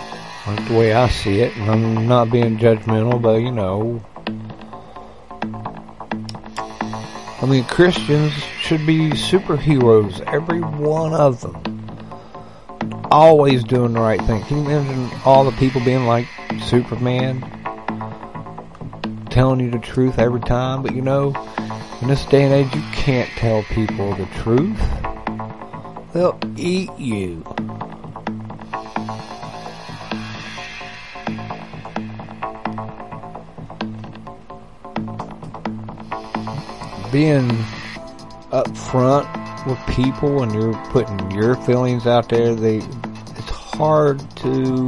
Like 0.48 0.66
the 0.70 0.76
way 0.76 0.94
I 0.94 1.10
see 1.10 1.42
it, 1.42 1.58
and 1.58 1.70
I'm 1.70 2.08
not 2.08 2.32
being 2.32 2.58
judgmental, 2.58 3.22
but 3.22 3.42
you 3.42 3.52
know. 3.52 4.02
I 7.46 7.48
mean, 7.48 7.64
Christians 7.66 8.34
should 8.60 8.88
be 8.88 9.12
superheroes, 9.12 10.20
every 10.22 10.62
one 10.62 11.14
of 11.14 11.42
them. 11.42 13.06
Always 13.12 13.64
doing 13.64 13.94
the 13.94 14.00
right 14.00 14.20
thing. 14.22 14.42
Can 14.46 14.66
you 14.66 14.72
imagine 14.72 15.20
all 15.26 15.44
the 15.44 15.56
people 15.58 15.80
being 15.86 16.08
like 16.08 16.26
Superman? 16.64 17.44
telling 19.30 19.60
you 19.60 19.70
the 19.70 19.78
truth 19.78 20.18
every 20.18 20.40
time, 20.40 20.82
but 20.82 20.96
you 20.96 21.02
know, 21.04 21.36
in 22.02 22.08
this 22.08 22.26
day 22.26 22.46
and 22.46 22.54
age, 22.54 22.74
you 22.74 22.82
can't 22.94 23.30
tell 23.32 23.62
people 23.64 24.16
the 24.16 24.26
truth. 24.42 24.80
They'll 26.14 26.40
eat 26.58 26.90
you. 26.98 27.44
Being 37.16 37.50
up 38.52 38.68
front 38.76 39.26
with 39.66 39.80
people 39.88 40.44
and 40.44 40.54
you're 40.54 40.74
putting 40.90 41.32
your 41.32 41.56
feelings 41.56 42.06
out 42.06 42.28
there, 42.28 42.54
they 42.54 42.80
it's 42.80 43.50
hard 43.50 44.20
to 44.36 44.86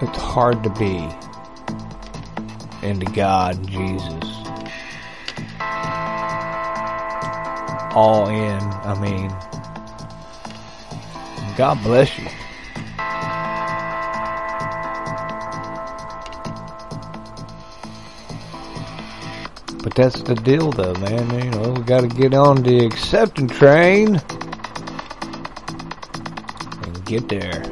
it's 0.00 0.16
hard 0.16 0.62
to 0.62 0.70
be 0.78 1.08
into 2.86 3.06
God 3.06 3.56
and 3.56 3.68
Jesus. 3.68 4.30
All 7.96 8.28
in, 8.28 8.60
I 8.60 8.96
mean, 9.00 9.28
God 11.56 11.82
bless 11.82 12.16
you. 12.16 12.28
But 19.90 19.96
that's 19.96 20.22
the 20.22 20.36
deal 20.36 20.70
though, 20.70 20.94
man. 20.94 21.44
You 21.44 21.50
know, 21.50 21.72
we 21.72 21.82
gotta 21.82 22.06
get 22.06 22.32
on 22.32 22.62
the 22.62 22.86
accepting 22.86 23.48
train 23.48 24.20
and 26.84 27.04
get 27.04 27.28
there. 27.28 27.64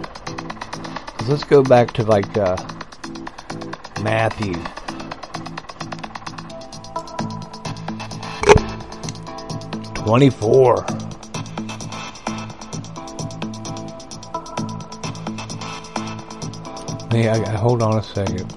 Let's 1.29 1.45
go 1.45 1.63
back 1.63 1.93
to 1.93 2.03
like 2.03 2.37
uh, 2.37 2.57
Matthew. 4.03 4.55
Twenty-four. 10.05 10.85
Got, 17.13 17.49
hold 17.55 17.83
on 17.83 17.99
a 17.99 18.03
second. 18.03 18.53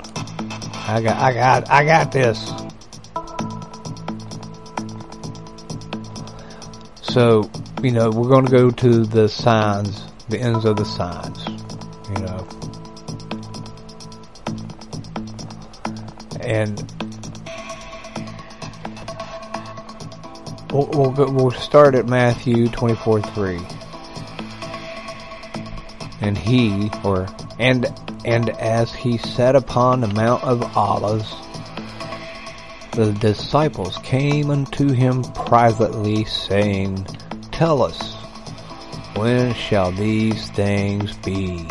I 0.88 1.00
got, 1.04 1.18
I 1.18 1.34
got, 1.34 1.70
I 1.70 1.86
got 1.86 2.12
this. 2.12 2.61
So, 7.12 7.52
you 7.84 7.92
know, 7.92 8.10
we're 8.10 8.30
going 8.30 8.46
to 8.46 8.52
go 8.52 8.72
to 8.72 9.04
the 9.04 9.28
signs, 9.28 10.02
the 10.30 10.40
ends 10.40 10.64
of 10.64 10.78
the 10.78 10.86
signs. 10.86 11.46
You 12.08 12.24
know, 12.24 12.48
and 16.40 16.80
we'll 20.72 20.88
we'll, 20.88 21.12
go, 21.12 21.30
we'll 21.30 21.52
start 21.52 21.96
at 21.96 22.06
Matthew 22.06 22.70
twenty 22.70 22.96
four 22.96 23.22
three. 23.22 23.60
And 26.22 26.38
he, 26.38 26.90
or 27.04 27.28
and 27.60 27.94
and 28.24 28.52
as 28.52 28.94
he 28.94 29.18
sat 29.18 29.58
upon 29.58 30.00
the 30.00 30.08
Mount 30.08 30.46
of 30.46 30.78
Olives, 30.78 31.30
the 32.92 33.14
disciples 33.14 33.98
came 34.00 34.52
unto 34.52 34.92
him 34.92 35.24
privately, 35.24 36.26
saying, 36.26 37.06
Tell 37.52 37.82
us, 37.82 38.16
when 39.16 39.54
shall 39.54 39.92
these 39.92 40.50
things 40.52 41.16
be? 41.18 41.68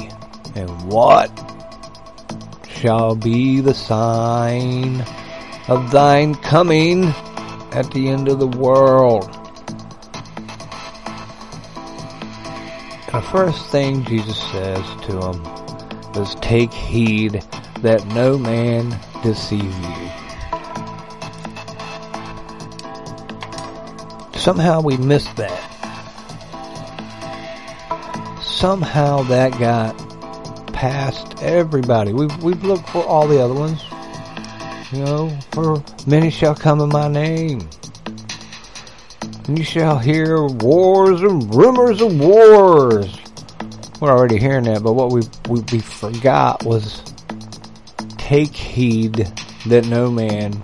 And 0.54 0.70
what 0.90 1.30
shall 2.68 3.14
be 3.14 3.61
the 3.61 3.74
sign 3.74 5.04
of 5.68 5.90
thine 5.90 6.35
coming 6.37 7.04
at 7.72 7.90
the 7.92 8.09
end 8.09 8.28
of 8.28 8.38
the 8.38 8.46
world? 8.46 9.30
The 13.12 13.20
first 13.20 13.66
thing 13.66 14.04
Jesus 14.04 14.38
says 14.50 14.87
to 15.02 15.12
them 15.12 15.44
is 16.16 16.35
take 16.37 16.72
heed 16.72 17.44
that 17.80 18.06
no 18.14 18.38
man 18.38 18.98
deceive 19.22 19.62
you. 19.62 20.30
Somehow 24.40 24.81
we 24.81 24.96
missed 24.96 25.37
that. 25.37 25.61
Somehow 28.42 29.22
that 29.24 29.50
got 29.59 29.94
past 30.72 31.42
everybody. 31.42 32.14
We've 32.14 32.35
we've 32.42 32.64
looked 32.64 32.88
for 32.88 33.05
all 33.05 33.29
the 33.29 33.38
other 33.38 33.53
ones. 33.53 33.85
You 34.92 35.05
know, 35.05 35.38
for 35.53 35.85
many 36.07 36.31
shall 36.31 36.55
come 36.55 36.81
in 36.81 36.88
my 36.88 37.07
name. 37.07 37.68
And 39.46 39.59
you 39.59 39.62
shall 39.62 39.98
hear 39.98 40.46
wars 40.46 41.20
and 41.20 41.55
rumors 41.55 42.00
of 42.00 42.18
wars. 42.18 43.14
We're 44.00 44.09
already 44.09 44.38
hearing 44.38 44.64
that, 44.64 44.83
but 44.83 44.94
what 44.94 45.12
we 45.12 45.20
we, 45.50 45.61
we 45.70 45.81
forgot 45.81 46.64
was 46.64 47.03
take 48.16 48.55
heed 48.55 49.31
that 49.66 49.85
no 49.85 50.11
man 50.11 50.62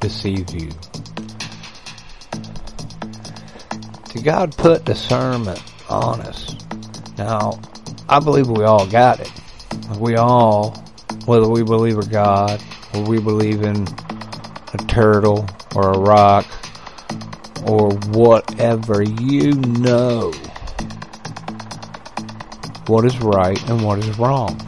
deceive 0.00 0.50
you. 0.50 0.70
God 4.22 4.56
put 4.56 4.84
discernment 4.84 5.62
on 5.88 6.20
us. 6.20 6.54
Now, 7.18 7.60
I 8.08 8.20
believe 8.20 8.48
we 8.48 8.64
all 8.64 8.86
got 8.86 9.20
it. 9.20 9.30
We 9.98 10.16
all, 10.16 10.70
whether 11.26 11.48
we 11.48 11.62
believe 11.62 11.98
in 11.98 12.08
God 12.08 12.62
or 12.94 13.02
we 13.02 13.20
believe 13.20 13.62
in 13.62 13.86
a 14.72 14.78
turtle 14.86 15.46
or 15.74 15.92
a 15.92 15.98
rock 15.98 16.46
or 17.66 17.90
whatever, 18.08 19.02
you 19.02 19.52
know 19.54 20.32
what 22.86 23.04
is 23.04 23.18
right 23.20 23.60
and 23.70 23.82
what 23.84 23.98
is 23.98 24.18
wrong. 24.18 24.60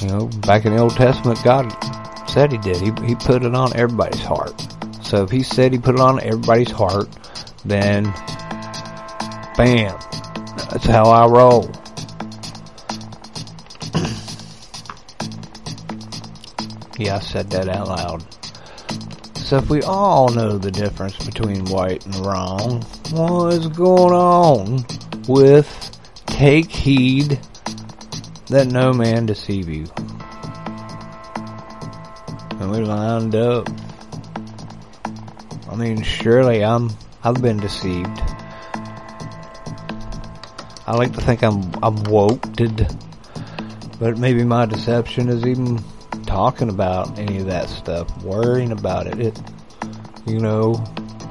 You 0.00 0.08
know, 0.08 0.26
back 0.46 0.64
in 0.64 0.74
the 0.74 0.78
Old 0.80 0.96
Testament, 0.96 1.38
God 1.44 1.70
said 2.28 2.52
He 2.52 2.58
did. 2.58 2.76
He, 2.76 2.92
he 3.06 3.14
put 3.14 3.42
it 3.44 3.54
on 3.54 3.76
everybody's 3.76 4.22
heart. 4.22 4.69
So 5.10 5.24
if 5.24 5.30
He 5.32 5.42
said 5.42 5.72
He 5.72 5.80
put 5.80 5.96
it 5.96 6.00
on 6.00 6.22
everybody's 6.22 6.70
heart, 6.70 7.08
then 7.64 8.04
bam, 9.56 9.98
that's 10.70 10.86
how 10.86 11.10
I 11.10 11.26
roll. 11.26 11.64
yeah, 16.96 17.16
I 17.16 17.18
said 17.18 17.50
that 17.50 17.68
out 17.68 17.88
loud. 17.88 18.24
So 19.36 19.56
if 19.56 19.68
we 19.68 19.82
all 19.82 20.28
know 20.28 20.58
the 20.58 20.70
difference 20.70 21.16
between 21.26 21.64
right 21.64 22.06
and 22.06 22.14
wrong, 22.24 22.82
what 23.10 23.54
is 23.54 23.66
going 23.66 24.14
on 24.14 24.86
with 25.26 25.90
take 26.26 26.70
heed 26.70 27.40
that 28.46 28.68
no 28.68 28.92
man 28.92 29.26
deceive 29.26 29.68
you? 29.68 29.86
And 32.60 32.70
we 32.70 32.78
lined 32.78 33.34
up. 33.34 33.68
I 35.70 35.76
mean, 35.76 36.02
surely 36.02 36.64
I'm, 36.64 36.90
I've 37.22 37.40
been 37.40 37.58
deceived. 37.58 38.20
I 40.84 40.96
like 40.96 41.12
to 41.12 41.20
think 41.20 41.44
I'm, 41.44 41.72
I'm 41.80 42.02
woke, 42.04 42.42
but 44.00 44.18
maybe 44.18 44.42
my 44.42 44.66
deception 44.66 45.28
is 45.28 45.46
even 45.46 45.78
talking 46.26 46.70
about 46.70 47.16
any 47.20 47.38
of 47.38 47.46
that 47.46 47.68
stuff, 47.68 48.24
worrying 48.24 48.72
about 48.72 49.06
it. 49.06 49.20
It, 49.20 49.40
you 50.26 50.40
know, 50.40 50.84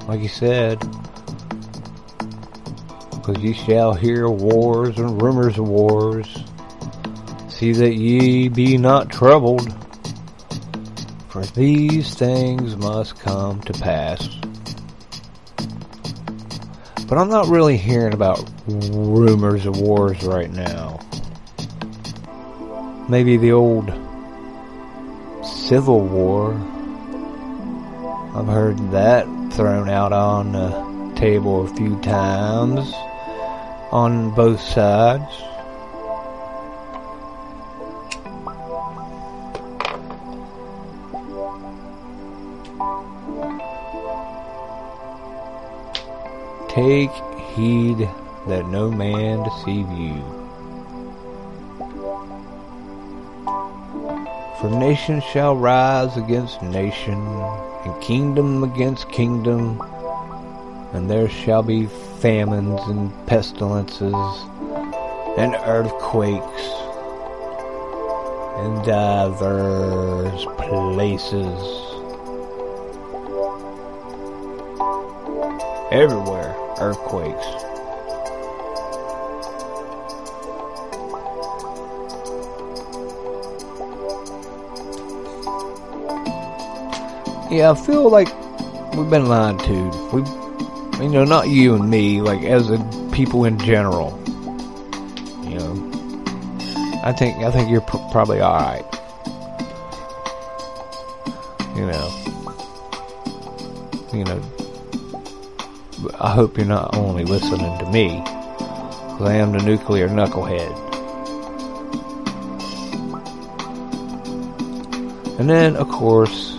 like 0.08 0.21
you 0.21 0.30
said, 0.30 0.80
because 3.12 3.43
ye 3.43 3.54
shall 3.54 3.93
hear 3.93 4.30
wars 4.30 4.97
and 4.97 5.21
rumors 5.21 5.58
of 5.58 5.67
wars. 5.67 6.28
See 7.49 7.73
that 7.73 7.93
ye 7.93 8.47
be 8.47 8.78
not 8.78 9.10
troubled, 9.10 9.67
for 11.39 11.54
these 11.54 12.15
things 12.15 12.75
must 12.75 13.17
come 13.19 13.62
to 13.62 13.71
pass. 13.73 14.28
But 17.08 17.17
I'm 17.17 17.30
not 17.30 17.47
really 17.47 17.78
hearing 17.78 18.13
about 18.13 18.49
rumors 18.67 19.65
of 19.65 19.80
wars 19.80 20.21
right 20.23 20.52
now. 20.52 20.99
Maybe 23.08 23.38
the 23.38 23.54
old 23.54 23.88
Civil 25.45 26.02
War. 26.02 26.54
I've 28.36 28.47
heard 28.47 28.91
that 28.91 29.25
thrown 29.54 29.89
out 29.89 30.12
on 30.12 30.52
the 30.52 31.13
table 31.15 31.65
a 31.65 31.73
few 31.73 31.99
times 32.02 32.91
on 33.91 34.36
both 34.36 34.60
sides. 34.60 35.48
Take 46.69 47.12
heed 47.55 48.08
that 48.47 48.67
no 48.67 48.89
man 48.89 49.43
deceive 49.43 49.89
you. 49.91 50.23
For 54.60 54.69
nation 54.69 55.21
shall 55.21 55.55
rise 55.55 56.15
against 56.17 56.62
nation, 56.62 57.17
and 57.86 58.01
kingdom 58.01 58.63
against 58.63 59.10
kingdom, 59.10 59.82
and 60.93 61.10
there 61.10 61.29
shall 61.29 61.63
be 61.63 61.88
famines 62.19 62.82
and 62.88 63.12
pestilences, 63.25 64.13
and 65.38 65.55
earthquakes 65.65 66.65
in 68.60 68.82
divers 68.86 70.45
places. 70.58 71.86
Everywhere, 75.91 76.38
earthquakes. 76.79 77.45
Yeah, 87.51 87.71
I 87.71 87.75
feel 87.75 88.09
like 88.09 88.27
we've 88.93 89.09
been 89.09 89.27
lied 89.27 89.59
to. 89.59 90.09
We, 90.13 90.21
you 91.03 91.09
know, 91.09 91.23
not 91.23 91.49
you 91.49 91.73
and 91.75 91.89
me, 91.89 92.21
like 92.21 92.43
as 92.43 92.69
a 92.69 92.77
people 93.11 93.45
in 93.45 93.57
general. 93.57 94.17
You 95.43 95.55
know, 95.57 95.91
I 97.03 97.11
think 97.17 97.37
I 97.37 97.51
think 97.51 97.69
you're 97.69 97.81
pr- 97.81 97.97
probably 98.11 98.39
all 98.39 98.53
right. 98.53 98.85
You 101.75 101.87
know, 101.87 102.09
you 104.13 104.23
know. 104.25 104.48
I 106.21 106.32
hope 106.32 106.58
you're 106.58 106.65
not 106.65 106.97
only 106.97 107.23
listening 107.23 107.77
to 107.79 107.89
me, 107.91 108.19
because 108.19 109.21
I 109.21 109.36
am 109.36 109.53
the 109.53 109.63
nuclear 109.63 110.10
knucklehead. 110.10 110.75
And 115.39 115.49
then, 115.49 115.77
of 115.77 115.88
course, 115.88 116.58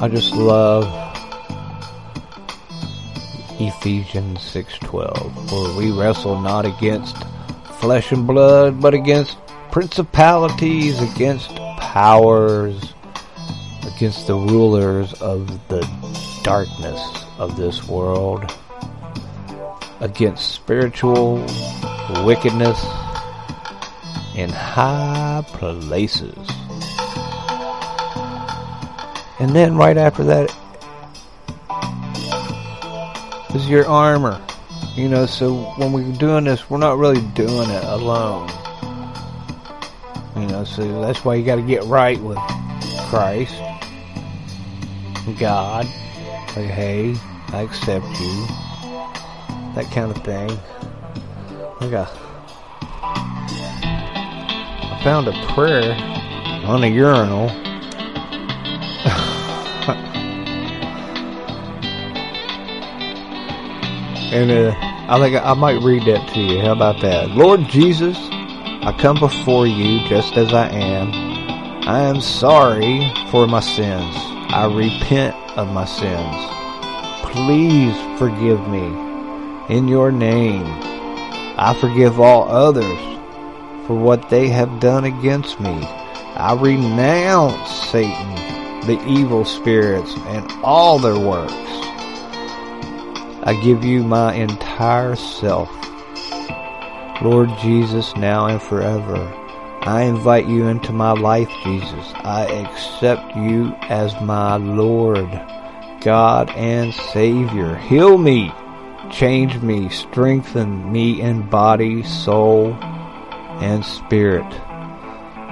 I 0.00 0.08
just 0.10 0.34
love 0.34 0.86
Ephesians 3.60 4.40
6:12, 4.40 5.48
for 5.48 5.78
we 5.78 5.92
wrestle 5.92 6.40
not 6.40 6.66
against 6.66 7.16
flesh 7.78 8.10
and 8.10 8.26
blood, 8.26 8.80
but 8.80 8.92
against 8.92 9.36
principalities, 9.70 11.00
against 11.14 11.54
powers, 11.78 12.92
against 13.86 14.26
the 14.26 14.34
rulers 14.34 15.12
of 15.22 15.46
the 15.68 15.88
darkness 16.42 17.21
of 17.42 17.56
this 17.56 17.88
world, 17.88 18.44
against 20.00 20.52
spiritual 20.52 21.44
wickedness 22.24 22.80
in 24.36 24.48
high 24.48 25.42
places. 25.48 26.38
And 29.40 29.50
then 29.50 29.76
right 29.76 29.96
after 29.96 30.22
that 30.24 30.56
is 33.56 33.68
your 33.68 33.86
armor. 33.88 34.40
You 34.94 35.08
know, 35.08 35.26
so 35.26 35.64
when 35.76 35.92
we're 35.92 36.12
doing 36.12 36.44
this, 36.44 36.70
we're 36.70 36.78
not 36.78 36.96
really 36.98 37.22
doing 37.34 37.70
it 37.70 37.84
alone. 37.84 38.48
You 40.36 40.46
know, 40.46 40.64
so 40.64 41.00
that's 41.00 41.24
why 41.24 41.34
you 41.34 41.44
got 41.44 41.56
to 41.56 41.62
get 41.62 41.82
right 41.84 42.20
with 42.20 42.38
Christ, 43.08 43.54
God. 45.38 45.86
Like, 46.54 46.70
hey, 46.70 47.14
I 47.52 47.60
accept 47.60 48.06
you. 48.18 48.46
That 49.74 49.90
kind 49.92 50.10
of 50.10 50.16
thing. 50.24 50.48
Like 51.80 51.92
I 51.92 52.06
found 55.04 55.28
a 55.28 55.32
prayer 55.52 55.92
on 56.64 56.82
a 56.82 56.86
urinal. 56.86 57.50
and 64.32 64.50
uh, 64.50 64.74
I 65.08 65.18
think 65.18 65.36
I 65.36 65.52
might 65.52 65.82
read 65.82 66.06
that 66.06 66.26
to 66.32 66.40
you. 66.40 66.62
How 66.62 66.72
about 66.72 67.02
that? 67.02 67.32
Lord 67.32 67.68
Jesus, 67.68 68.16
I 68.20 68.96
come 68.98 69.20
before 69.20 69.66
you 69.66 70.00
just 70.08 70.38
as 70.38 70.54
I 70.54 70.68
am. 70.68 71.12
I 71.86 72.04
am 72.04 72.22
sorry 72.22 73.12
for 73.30 73.46
my 73.46 73.60
sins. 73.60 74.16
I 74.54 74.64
repent 74.72 75.36
of 75.58 75.68
my 75.68 75.84
sins. 75.84 76.61
Please 77.32 77.96
forgive 78.18 78.68
me. 78.68 78.86
In 79.74 79.88
your 79.88 80.12
name, 80.12 80.66
I 81.56 81.74
forgive 81.80 82.20
all 82.20 82.46
others 82.50 82.98
for 83.86 83.94
what 83.94 84.28
they 84.28 84.48
have 84.48 84.80
done 84.80 85.04
against 85.04 85.58
me. 85.58 85.70
I 86.36 86.54
renounce 86.60 87.70
Satan, 87.90 88.34
the 88.86 89.02
evil 89.08 89.46
spirits, 89.46 90.14
and 90.26 90.46
all 90.62 90.98
their 90.98 91.18
works. 91.18 91.52
I 93.44 93.58
give 93.64 93.82
you 93.82 94.02
my 94.02 94.34
entire 94.34 95.16
self. 95.16 95.70
Lord 97.22 97.48
Jesus, 97.62 98.14
now 98.14 98.46
and 98.46 98.60
forever. 98.60 99.16
I 99.82 100.02
invite 100.02 100.46
you 100.46 100.66
into 100.66 100.92
my 100.92 101.12
life, 101.12 101.50
Jesus. 101.64 102.12
I 102.16 102.44
accept 102.46 103.34
you 103.36 103.74
as 103.88 104.20
my 104.20 104.56
Lord, 104.56 105.30
God, 106.04 106.50
and 106.50 106.92
Savior. 106.92 107.76
Heal 107.76 108.18
me 108.18 108.52
Change 109.12 109.60
me, 109.60 109.90
strengthen 109.90 110.90
me 110.90 111.20
in 111.20 111.42
body, 111.42 112.02
soul, 112.02 112.72
and 113.60 113.84
spirit. 113.84 114.50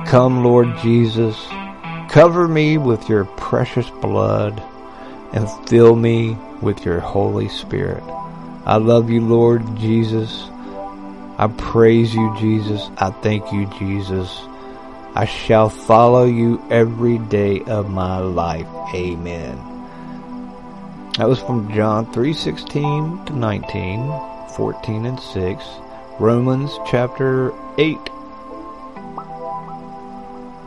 Come, 0.07 0.43
Lord 0.43 0.79
Jesus, 0.79 1.37
cover 2.09 2.49
me 2.49 2.79
with 2.79 3.07
your 3.11 3.27
precious 3.27 3.91
blood 3.91 4.63
and 5.35 5.47
fill 5.69 5.95
me 5.95 6.39
with 6.63 6.87
your 6.87 7.01
Holy 7.01 7.51
Spirit. 7.51 8.03
I 8.65 8.79
love 8.79 9.11
you, 9.11 9.21
Lord 9.21 9.77
Jesus. 9.77 10.49
I 11.37 11.53
praise 11.59 12.15
you, 12.15 12.35
Jesus. 12.39 12.89
I 12.97 13.11
thank 13.11 13.53
you, 13.53 13.67
Jesus. 13.79 14.41
I 15.15 15.27
shall 15.27 15.69
follow 15.69 16.25
you 16.25 16.65
every 16.71 17.19
day 17.19 17.61
of 17.67 17.91
my 17.91 18.19
life. 18.19 18.67
Amen. 18.95 19.70
That 21.19 21.29
was 21.29 21.41
from 21.41 21.73
John 21.75 22.07
3:16 22.07 23.27
to 23.27 23.37
19, 23.37 24.13
14 24.57 25.07
and 25.07 25.21
6, 25.21 25.65
Romans 26.19 26.79
chapter 26.87 27.53
8 27.79 27.99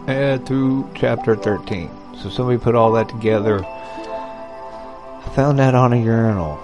and 0.07 0.45
through 0.45 0.89
chapter 0.93 1.35
13. 1.35 1.89
So 2.17 2.29
somebody 2.29 2.57
put 2.57 2.75
all 2.75 2.91
that 2.93 3.09
together. 3.09 3.65
I 3.65 5.29
found 5.33 5.59
that 5.59 5.75
on 5.75 5.93
a 5.93 5.97
urinal. 5.97 6.59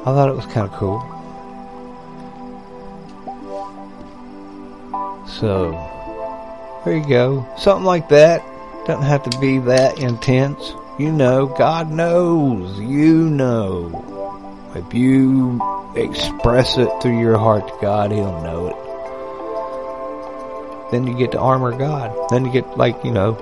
I 0.00 0.04
thought 0.04 0.28
it 0.28 0.36
was 0.36 0.46
kind 0.46 0.68
of 0.68 0.72
cool. 0.72 1.00
So, 5.26 5.72
there 6.84 6.96
you 6.96 7.08
go. 7.08 7.46
Something 7.58 7.84
like 7.84 8.08
that. 8.08 8.42
Doesn't 8.86 9.04
have 9.04 9.22
to 9.30 9.38
be 9.38 9.58
that 9.58 9.98
intense. 9.98 10.72
You 10.98 11.12
know, 11.12 11.46
God 11.46 11.90
knows. 11.90 12.80
You 12.80 13.28
know. 13.28 14.72
If 14.74 14.94
you 14.94 15.60
express 15.94 16.78
it 16.78 16.88
through 17.02 17.20
your 17.20 17.36
heart 17.36 17.68
to 17.68 17.74
God, 17.82 18.12
He'll 18.12 18.40
know 18.42 18.68
it. 18.68 18.76
Then 20.90 21.06
you 21.06 21.14
get 21.14 21.32
to 21.32 21.38
armor 21.38 21.76
God. 21.76 22.14
Then 22.30 22.46
you 22.46 22.52
get, 22.52 22.78
like, 22.78 23.04
you 23.04 23.10
know, 23.10 23.34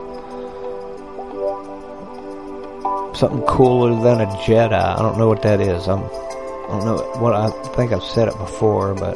something 3.15 3.43
cooler 3.43 3.91
than 4.03 4.21
a 4.21 4.27
Jedi. 4.39 4.73
I 4.73 4.99
don't 4.99 5.17
know 5.17 5.29
what 5.29 5.43
that 5.43 5.61
is. 5.61 5.87
I'm, 5.87 6.05
I 6.05 6.69
don't 6.69 6.85
know 6.85 6.99
what 7.21 7.35
I 7.35 7.51
think 7.77 7.93
I've 7.93 8.03
said 8.03 8.27
it 8.29 8.37
before, 8.39 8.95
but. 8.95 9.15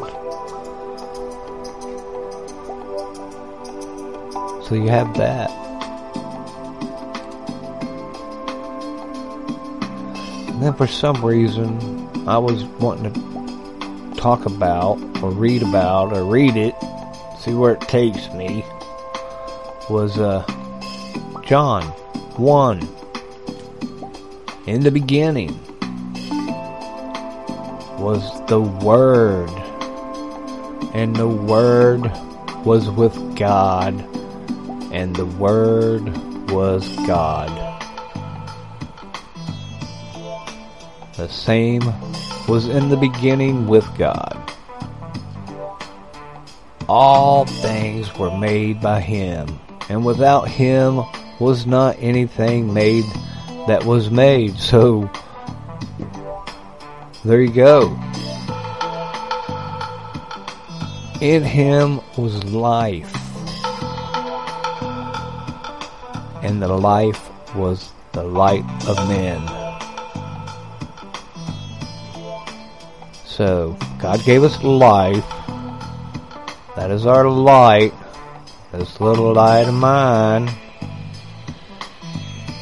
So 4.65 4.75
you 4.75 4.89
have 4.89 5.17
that. 5.17 5.68
And 10.59 10.67
then 10.67 10.75
for 10.75 10.89
some 10.89 11.25
reason, 11.25 11.79
I 12.27 12.37
was 12.37 12.65
wanting 12.81 13.13
to 13.13 14.21
talk 14.21 14.45
about, 14.45 14.97
or 15.23 15.31
read 15.31 15.63
about, 15.63 16.13
or 16.13 16.25
read 16.25 16.57
it, 16.57 16.75
see 17.39 17.55
where 17.55 17.75
it 17.75 17.81
takes 17.83 18.29
me, 18.33 18.65
was 19.89 20.19
uh, 20.19 20.45
John 21.45 21.85
1. 22.35 22.89
In 24.67 24.83
the 24.83 24.91
beginning 24.91 25.57
was 27.97 28.45
the 28.49 28.61
Word, 28.61 29.51
and 30.93 31.15
the 31.15 31.29
Word 31.29 32.11
was 32.65 32.91
with 32.91 33.15
God, 33.37 33.95
and 34.93 35.15
the 35.15 35.27
Word 35.27 36.03
was 36.51 36.89
God. 37.07 37.68
The 41.19 41.29
same 41.29 41.83
was 42.47 42.69
in 42.69 42.91
the 42.91 42.97
beginning 42.97 43.67
with 43.67 43.85
God. 43.99 44.39
All 46.89 47.45
things 47.45 48.17
were 48.17 48.31
made 48.39 48.81
by 48.81 49.01
Him, 49.01 49.59
and 49.89 50.05
without 50.05 50.47
Him 50.47 51.03
was 51.41 51.67
not 51.67 51.97
anything 51.99 52.73
made 52.73 53.03
that 53.67 53.85
was 53.85 54.13
made. 54.13 54.59
So, 54.59 55.11
there 57.25 57.43
you 57.43 57.51
go. 57.51 57.99
In 61.21 61.43
Him 61.43 62.01
was 62.17 62.45
life, 62.45 63.13
and 66.45 66.63
the 66.63 66.69
life 66.69 67.29
was 67.57 67.91
the 68.13 68.23
light 68.23 68.63
of 68.87 68.97
men. 69.09 69.58
So, 73.39 73.77
God 74.01 74.25
gave 74.25 74.43
us 74.43 74.61
life. 74.65 75.25
That 76.75 76.91
is 76.91 77.07
our 77.07 77.31
light. 77.31 77.95
This 78.73 79.01
little 79.01 79.33
light 79.33 79.69
of 79.69 79.75
mine. 79.75 80.51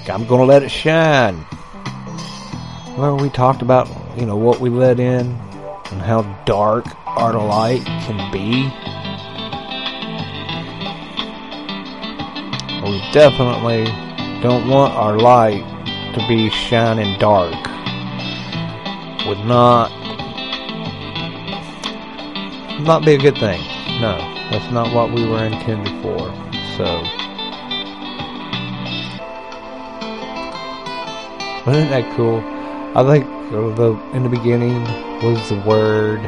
I'm 0.06 0.26
gonna 0.26 0.44
let 0.44 0.62
it 0.62 0.68
shine. 0.68 1.46
Remember 2.88 3.14
we 3.14 3.30
talked 3.30 3.62
about, 3.62 3.88
you 4.18 4.26
know, 4.26 4.36
what 4.36 4.60
we 4.60 4.68
let 4.68 5.00
in 5.00 5.28
and 5.92 6.02
how 6.02 6.20
dark 6.44 6.84
our 7.06 7.32
light 7.32 7.82
can 8.04 8.30
be? 8.30 8.64
We 12.84 12.98
definitely 13.12 13.84
don't 14.42 14.68
want 14.68 14.92
our 14.92 15.18
light 15.18 15.64
to 16.12 16.28
be 16.28 16.50
shining 16.50 17.18
dark. 17.18 17.54
Would 19.26 19.46
not 19.46 20.05
not 22.80 23.04
be 23.04 23.14
a 23.14 23.18
good 23.18 23.36
thing. 23.38 23.60
No, 24.00 24.16
that's 24.50 24.70
not 24.72 24.94
what 24.94 25.12
we 25.12 25.26
were 25.26 25.44
intended 25.44 25.92
for. 26.02 26.18
So, 26.76 27.02
but 31.64 31.76
isn't 31.76 31.90
that 31.90 32.12
cool? 32.16 32.40
I 32.94 33.04
think 33.06 33.26
the 33.50 33.98
in 34.12 34.22
the 34.22 34.28
beginning 34.28 34.82
was 35.22 35.48
the 35.48 35.60
Word, 35.66 36.20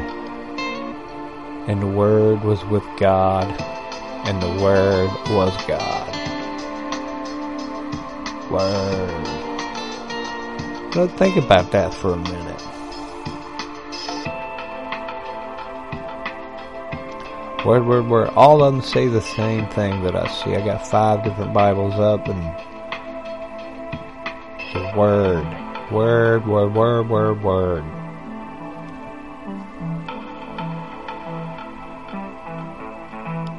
and 1.67 1.81
the 1.81 1.87
Word 1.87 2.43
was 2.43 2.65
with 2.65 2.83
God, 2.97 3.45
and 4.25 4.41
the 4.41 4.63
Word 4.63 5.09
was 5.29 5.55
God. 5.67 6.07
Word. 8.51 9.25
So 10.93 11.07
think 11.07 11.37
about 11.37 11.71
that 11.71 11.93
for 11.93 12.13
a 12.13 12.17
minute. 12.17 12.48
Word, 17.69 17.85
word, 17.85 18.07
word. 18.07 18.29
All 18.29 18.63
of 18.63 18.73
them 18.73 18.81
say 18.81 19.07
the 19.09 19.21
same 19.21 19.67
thing 19.67 20.01
that 20.01 20.15
I 20.15 20.27
see. 20.27 20.55
I 20.55 20.65
got 20.65 20.87
five 20.87 21.23
different 21.23 21.53
Bibles 21.53 21.93
up 21.99 22.27
and 22.27 22.41
the 24.73 24.91
word. 24.97 25.45
Word, 25.91 26.47
word, 26.47 26.73
word, 26.73 27.09
word, 27.09 27.43
word. 27.43 27.83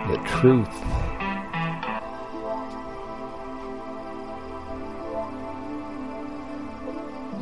The 0.08 0.16
truth. 0.26 0.68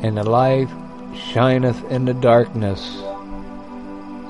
And 0.03 0.17
the 0.17 0.23
light 0.23 0.69
shineth 1.15 1.83
in 1.89 2.05
the 2.05 2.13
darkness 2.13 3.08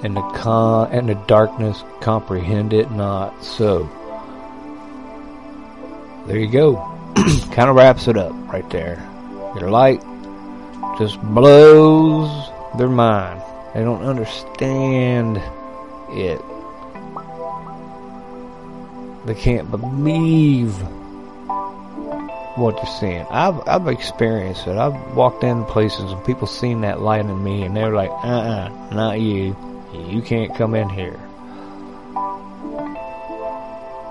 and 0.04 0.16
the 0.16 0.22
con 0.22 0.92
and 0.92 1.10
the 1.10 1.16
darkness 1.16 1.84
comprehend 2.02 2.74
it 2.74 2.92
not. 2.92 3.44
So 3.44 3.90
there 6.26 6.38
you 6.38 6.50
go. 6.50 6.76
kind 7.52 7.70
of 7.70 7.76
wraps 7.76 8.08
it 8.08 8.18
up 8.18 8.34
right 8.52 8.70
there. 8.70 8.98
Your 9.60 9.70
light 9.70 10.02
just 10.98 11.22
blows 11.22 12.52
their 12.78 12.90
mind. 12.90 13.42
They 13.74 13.82
don't 13.82 14.04
understand 14.04 15.38
it. 16.10 16.42
They 19.26 19.36
can't 19.36 19.70
believe 19.70 20.74
what 22.58 22.76
they're 22.76 22.86
seeing. 23.00 23.26
I've 23.30 23.68
I've 23.68 23.88
experienced 23.88 24.68
it. 24.68 24.78
I've 24.78 25.16
walked 25.16 25.44
in 25.44 25.66
places 25.66 26.12
and 26.12 26.24
people 26.26 26.48
seen 26.48 26.82
that 26.82 27.02
light 27.02 27.22
in 27.22 27.44
me 27.44 27.64
and 27.64 27.76
they're 27.76 27.94
like, 27.94 28.12
uh 28.12 28.28
uh 28.28 28.70
not 28.92 29.20
you. 29.20 29.56
You 29.94 30.22
can't 30.22 30.54
come 30.56 30.76
in 30.76 30.90
here. 30.90 31.20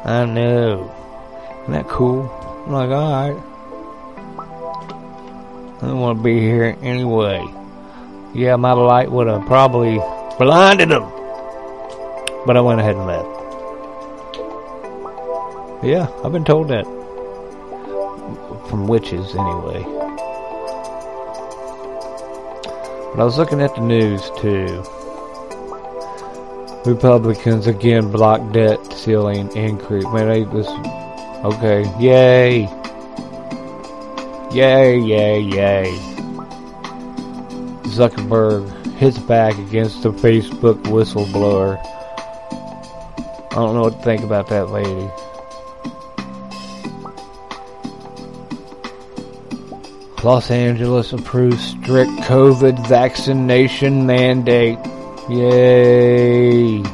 I 0.05 0.25
know. 0.25 0.93
Isn't 1.63 1.73
that 1.73 1.89
cool? 1.89 2.29
I'm 2.67 2.73
like, 2.73 2.91
alright. 2.91 3.37
I 5.81 5.87
don't 5.87 6.01
want 6.01 6.19
to 6.19 6.23
be 6.25 6.41
here 6.41 6.77
anyway. 6.83 7.47
Yeah, 8.35 8.57
my 8.57 8.73
light 8.73 9.11
would 9.11 9.29
have 9.29 9.47
probably 9.47 9.99
blinded 10.39 10.89
them. 10.89 11.05
But 12.47 12.57
I 12.57 12.61
went 12.61 12.81
ahead 12.81 12.97
and 12.97 13.07
left. 13.07 13.29
Yeah, 15.85 16.09
I've 16.25 16.33
been 16.33 16.45
told 16.45 16.69
that. 16.69 16.85
From 18.69 18.89
witches, 18.89 19.35
anyway. 19.37 19.85
But 23.13 23.21
I 23.21 23.25
was 23.25 23.39
looking 23.39 23.61
at 23.61 23.75
the 23.77 23.81
news 23.81 24.31
too. 24.39 24.85
Republicans 26.87 27.67
again 27.67 28.11
block 28.11 28.53
debt 28.53 28.79
ceiling 28.93 29.55
increase. 29.57 30.05
Man, 30.05 30.29
they 30.29 30.45
this 30.45 30.69
okay. 31.45 31.85
Yay! 31.99 32.69
Yay! 34.53 34.99
Yay! 34.99 35.41
Yay! 35.41 35.85
Zuckerberg 37.85 38.95
hits 38.95 39.19
back 39.19 39.59
against 39.59 40.03
the 40.03 40.11
Facebook 40.11 40.83
whistleblower. 40.85 41.79
I 43.51 43.55
don't 43.55 43.75
know 43.75 43.83
what 43.83 43.99
to 43.99 44.03
think 44.03 44.23
about 44.23 44.49
that 44.49 44.71
lady. 44.71 45.11
Los 50.25 50.51
Angeles 50.51 51.13
approves 51.13 51.63
strict 51.65 52.11
COVID 52.23 52.89
vaccination 52.89 54.07
mandate. 54.07 54.79
Yay! 55.29 56.77
And 56.77 56.87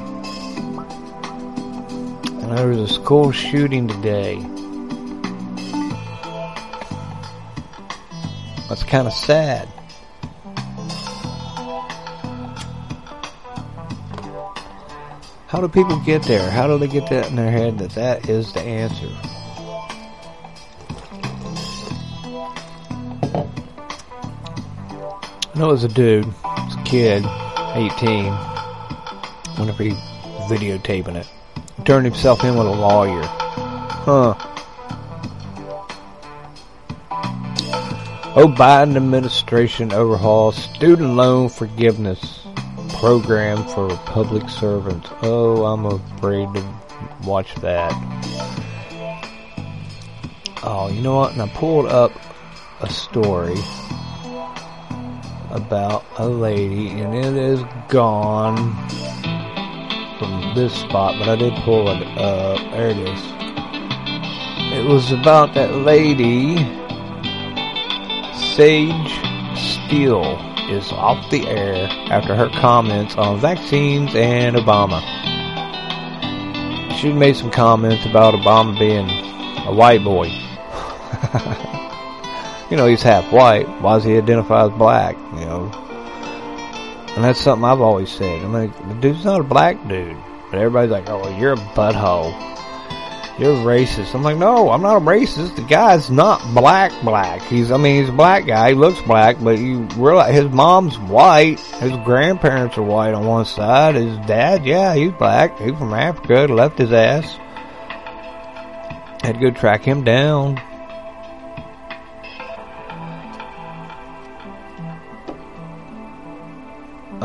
there 2.51 2.67
was 2.67 2.81
a 2.81 2.89
school 2.89 3.31
shooting 3.31 3.87
today. 3.87 4.45
That's 8.69 8.83
kind 8.83 9.07
of 9.07 9.13
sad. 9.13 9.69
How 15.47 15.61
do 15.61 15.69
people 15.69 16.01
get 16.01 16.25
there? 16.25 16.51
How 16.51 16.67
do 16.67 16.77
they 16.77 16.89
get 16.89 17.09
that 17.11 17.31
in 17.31 17.37
their 17.37 17.53
head 17.53 17.79
that 17.79 17.91
that 17.91 18.29
is 18.29 18.53
the 18.53 18.63
answer? 18.63 19.11
I 25.55 25.57
know 25.57 25.69
it 25.69 25.73
was 25.73 25.85
a 25.85 25.89
dude, 25.89 26.27
it 26.27 26.35
was 26.45 26.75
a 26.75 26.83
kid, 26.83 27.25
18, 27.75 28.33
whenever 29.57 29.83
he 29.83 29.91
videotaping 30.49 31.17
it. 31.17 31.29
Turned 31.85 32.05
himself 32.07 32.45
in 32.45 32.57
with 32.57 32.67
a 32.67 32.71
lawyer. 32.71 33.23
Huh. 33.25 34.35
Oh, 38.37 38.49
Biden 38.49 38.97
administration 38.97 39.93
overhauls 39.93 40.57
student 40.57 41.15
loan 41.15 41.49
forgiveness 41.49 42.45
program 42.99 43.65
for 43.69 43.89
public 44.07 44.49
servants. 44.49 45.09
Oh, 45.23 45.65
I'm 45.65 45.87
afraid 45.87 46.53
to 46.55 46.75
watch 47.25 47.55
that. 47.57 47.93
Oh, 50.63 50.91
you 50.93 51.03
know 51.03 51.17
what? 51.17 51.33
And 51.33 51.43
I 51.43 51.49
pulled 51.49 51.87
up 51.87 52.13
a 52.81 52.91
story 52.91 53.55
about 55.51 56.04
a 56.17 56.29
lady, 56.29 56.91
and 56.91 57.15
it 57.15 57.35
is 57.35 57.61
gone 57.89 58.57
from 60.19 60.53
this 60.55 60.73
spot, 60.73 61.17
but 61.19 61.29
I 61.29 61.35
did 61.35 61.53
pull 61.65 61.89
it 61.89 62.07
up. 62.19 62.59
There 62.71 62.91
it 62.91 62.99
is. 62.99 63.21
It 64.73 64.85
was 64.89 65.11
about 65.11 65.55
that 65.55 65.75
lady, 65.75 66.57
Sage 68.55 69.11
Steele, 69.59 70.39
is 70.71 70.93
off 70.93 71.29
the 71.31 71.49
air 71.49 71.89
after 72.11 72.37
her 72.37 72.49
comments 72.61 73.17
on 73.17 73.41
vaccines 73.41 74.15
and 74.15 74.55
Obama. 74.55 75.03
She 76.97 77.13
made 77.13 77.35
some 77.35 77.51
comments 77.51 78.07
about 78.07 78.35
Obama 78.35 78.79
being 78.79 79.11
a 79.67 79.75
white 79.75 80.05
boy. 80.05 80.27
you 82.71 82.77
know, 82.77 82.87
he's 82.87 83.03
half 83.03 83.33
white. 83.33 83.69
Why 83.81 83.97
does 83.97 84.05
he 84.05 84.17
identify 84.17 84.67
as 84.67 84.71
black? 84.73 85.17
You 85.35 85.47
know, 85.47 85.84
and 87.15 87.25
that's 87.25 87.41
something 87.41 87.65
I've 87.65 87.81
always 87.81 88.11
said. 88.11 88.43
I'm 88.43 88.53
like, 88.53 88.77
the 88.89 88.95
dude's 88.95 89.25
not 89.25 89.41
a 89.41 89.45
black 89.45 89.77
dude, 89.87 90.17
but 90.51 90.59
everybody's 90.59 90.91
like, 90.91 91.09
"Oh, 91.09 91.29
you're 91.39 91.53
a 91.53 91.57
butthole. 91.57 92.33
You're 93.39 93.55
racist." 93.57 94.15
I'm 94.15 94.23
like, 94.23 94.37
"No, 94.37 94.71
I'm 94.71 94.83
not 94.83 94.97
a 94.97 95.01
racist. 95.01 95.55
The 95.55 95.63
guy's 95.63 96.11
not 96.11 96.41
black. 96.55 96.93
Black. 97.03 97.43
He's, 97.43 97.71
I 97.71 97.77
mean, 97.77 98.01
he's 98.01 98.09
a 98.09 98.13
black 98.13 98.47
guy. 98.47 98.71
He 98.71 98.75
looks 98.75 99.01
black, 99.03 99.37
but 99.41 99.59
you 99.59 99.83
realize 99.97 100.35
his 100.35 100.51
mom's 100.51 100.99
white. 100.99 101.61
His 101.61 101.93
grandparents 102.05 102.77
are 102.79 102.83
white 102.83 103.15
on 103.15 103.27
one 103.27 103.45
side. 103.45 103.95
His 103.95 104.17
dad, 104.27 104.67
yeah, 104.67 104.95
he's 104.95 105.13
black. 105.13 105.59
He's 105.61 105.77
from 105.79 105.95
Africa. 105.95 106.53
Left 106.53 106.79
his 106.79 106.93
ass. 106.93 107.39
Had 109.23 109.35
to 109.35 109.41
go 109.41 109.51
track 109.51 109.83
him 109.85 110.03
down." 110.03 110.61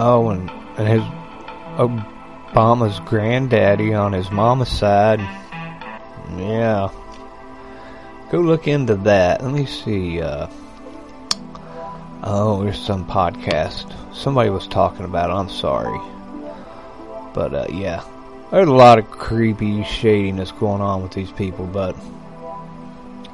Oh, 0.01 0.29
and, 0.29 0.49
and 0.77 0.87
his 0.87 1.01
Obama's 1.75 3.01
granddaddy 3.01 3.93
on 3.93 4.13
his 4.13 4.31
mama's 4.31 4.69
side. 4.69 5.19
Yeah. 6.37 6.87
Go 8.31 8.39
look 8.39 8.69
into 8.69 8.95
that. 8.95 9.43
Let 9.43 9.53
me 9.53 9.65
see. 9.65 10.21
Uh, 10.21 10.47
oh, 12.23 12.63
there's 12.63 12.79
some 12.79 13.05
podcast. 13.05 13.93
Somebody 14.15 14.49
was 14.49 14.69
talking 14.69 15.03
about 15.03 15.31
it. 15.31 15.33
I'm 15.33 15.49
sorry. 15.49 15.99
But, 17.33 17.53
uh, 17.53 17.65
yeah. 17.69 18.01
There's 18.51 18.69
a 18.69 18.73
lot 18.73 18.99
of 18.99 19.11
creepy 19.11 19.83
shadiness 19.83 20.53
going 20.53 20.81
on 20.81 21.03
with 21.03 21.11
these 21.11 21.33
people, 21.33 21.65
but. 21.65 21.93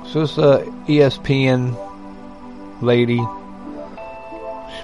So 0.08 0.22
this 0.22 0.40
uh, 0.40 0.64
ESPN 0.88 1.78
lady 2.82 3.22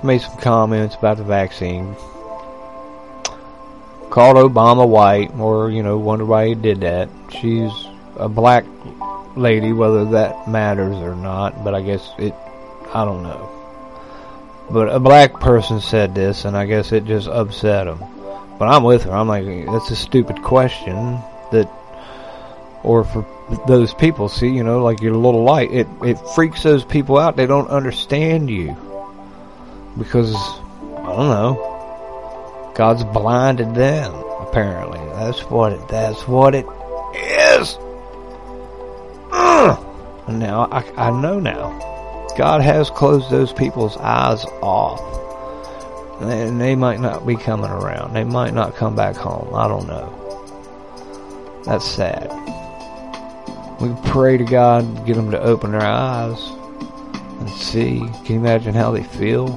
made 0.03 0.21
some 0.21 0.37
comments 0.37 0.95
about 0.95 1.17
the 1.17 1.23
vaccine. 1.23 1.95
Called 4.09 4.35
Obama 4.37 4.87
white, 4.87 5.31
or, 5.37 5.71
you 5.71 5.83
know, 5.83 5.97
wonder 5.97 6.25
why 6.25 6.47
he 6.47 6.55
did 6.55 6.81
that. 6.81 7.09
She's 7.39 7.71
a 8.17 8.27
black 8.27 8.65
lady, 9.35 9.71
whether 9.71 10.05
that 10.11 10.47
matters 10.47 10.95
or 10.97 11.15
not, 11.15 11.63
but 11.63 11.73
I 11.73 11.81
guess 11.81 12.11
it, 12.17 12.33
I 12.93 13.05
don't 13.05 13.23
know. 13.23 13.49
But 14.69 14.89
a 14.89 14.99
black 14.99 15.39
person 15.39 15.79
said 15.79 16.13
this, 16.13 16.45
and 16.45 16.57
I 16.57 16.65
guess 16.65 16.91
it 16.91 17.05
just 17.05 17.27
upset 17.27 17.87
him. 17.87 17.99
But 18.59 18.67
I'm 18.67 18.83
with 18.83 19.03
her. 19.03 19.11
I'm 19.11 19.27
like, 19.27 19.45
that's 19.45 19.91
a 19.91 19.95
stupid 19.95 20.41
question 20.43 21.19
that, 21.51 21.71
or 22.83 23.03
for 23.03 23.25
those 23.67 23.93
people, 23.93 24.29
see, 24.29 24.49
you 24.49 24.63
know, 24.63 24.83
like 24.83 25.01
your 25.01 25.15
little 25.15 25.43
light, 25.43 25.71
it, 25.71 25.87
it 26.03 26.19
freaks 26.35 26.63
those 26.63 26.83
people 26.83 27.17
out. 27.17 27.35
They 27.35 27.47
don't 27.47 27.69
understand 27.69 28.49
you 28.49 28.75
because 29.97 30.33
I 30.35 31.05
don't 31.05 31.29
know. 31.29 32.71
God's 32.75 33.03
blinded 33.03 33.75
them. 33.75 34.13
Apparently, 34.39 34.99
that's 35.15 35.41
what 35.49 35.73
it. 35.73 35.87
That's 35.87 36.27
what 36.27 36.55
it 36.55 36.65
is. 37.15 37.77
Ugh. 39.31 39.85
And 40.27 40.39
now 40.39 40.67
I, 40.71 40.83
I 40.97 41.21
know 41.21 41.39
now. 41.39 41.77
God 42.37 42.61
has 42.61 42.89
closed 42.89 43.29
those 43.29 43.51
people's 43.51 43.97
eyes 43.97 44.45
off, 44.61 45.01
and 46.21 46.61
they 46.61 46.75
might 46.75 46.99
not 46.99 47.27
be 47.27 47.35
coming 47.35 47.69
around. 47.69 48.13
They 48.13 48.23
might 48.23 48.53
not 48.53 48.75
come 48.75 48.95
back 48.95 49.15
home. 49.15 49.53
I 49.53 49.67
don't 49.67 49.87
know. 49.87 50.17
That's 51.65 51.85
sad. 51.85 52.31
We 53.81 53.93
pray 54.09 54.37
to 54.37 54.45
God, 54.45 55.05
get 55.05 55.15
them 55.15 55.31
to 55.31 55.41
open 55.41 55.71
their 55.71 55.81
eyes 55.81 56.39
and 57.39 57.49
see. 57.49 57.99
Can 58.23 58.35
you 58.35 58.39
imagine 58.39 58.73
how 58.73 58.91
they 58.91 59.03
feel? 59.03 59.47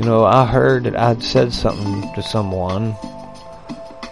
You 0.00 0.06
know, 0.06 0.24
I 0.24 0.46
heard 0.46 0.84
that 0.84 0.98
I'd 0.98 1.22
said 1.22 1.52
something 1.52 2.10
to 2.14 2.22
someone 2.22 2.96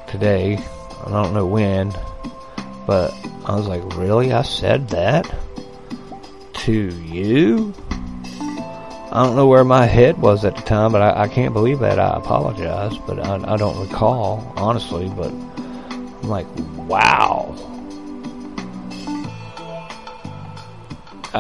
today. 0.07 0.59
I 1.07 1.11
don't 1.11 1.33
know 1.33 1.47
when, 1.47 1.95
but 2.87 3.11
I 3.47 3.57
was 3.57 3.67
like, 3.67 3.83
really? 3.97 4.31
I 4.31 4.43
said 4.43 4.91
that? 4.91 5.25
To 6.67 6.73
you? 6.73 7.73
I 7.91 9.25
don't 9.25 9.35
know 9.35 9.47
where 9.47 9.65
my 9.65 9.87
head 9.87 10.19
was 10.19 10.45
at 10.45 10.57
the 10.57 10.63
time, 10.63 10.93
but 10.93 11.01
I, 11.01 11.23
I 11.23 11.29
can't 11.29 11.55
believe 11.55 11.79
that. 11.79 11.99
I 11.99 12.19
apologize, 12.19 12.99
but 13.07 13.19
I, 13.19 13.55
I 13.55 13.57
don't 13.57 13.81
recall, 13.81 14.53
honestly, 14.59 15.09
but 15.17 15.33
I'm 15.33 16.29
like, 16.29 16.47
wow. 16.87 17.57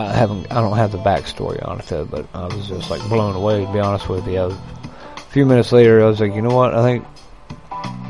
I 0.07 0.13
haven't, 0.13 0.51
I 0.53 0.61
don't 0.61 0.77
have 0.77 0.93
the 0.93 0.99
backstory 0.99 1.67
on 1.67 1.81
it 1.81 1.87
though, 1.87 2.05
but 2.05 2.27
I 2.35 2.47
was 2.47 2.69
just 2.69 2.91
like 2.91 3.01
blown 3.09 3.35
away 3.35 3.65
to 3.65 3.73
be 3.73 3.81
honest 3.81 4.09
with 4.09 4.27
you. 4.27 4.35
Was, 4.35 4.55
a 4.55 5.21
few 5.31 5.47
minutes 5.47 5.73
later, 5.73 6.03
I 6.03 6.07
was 6.07 6.21
like, 6.21 6.35
you 6.35 6.43
know 6.43 6.55
what? 6.55 6.75
I 6.75 6.83
think 6.83 7.05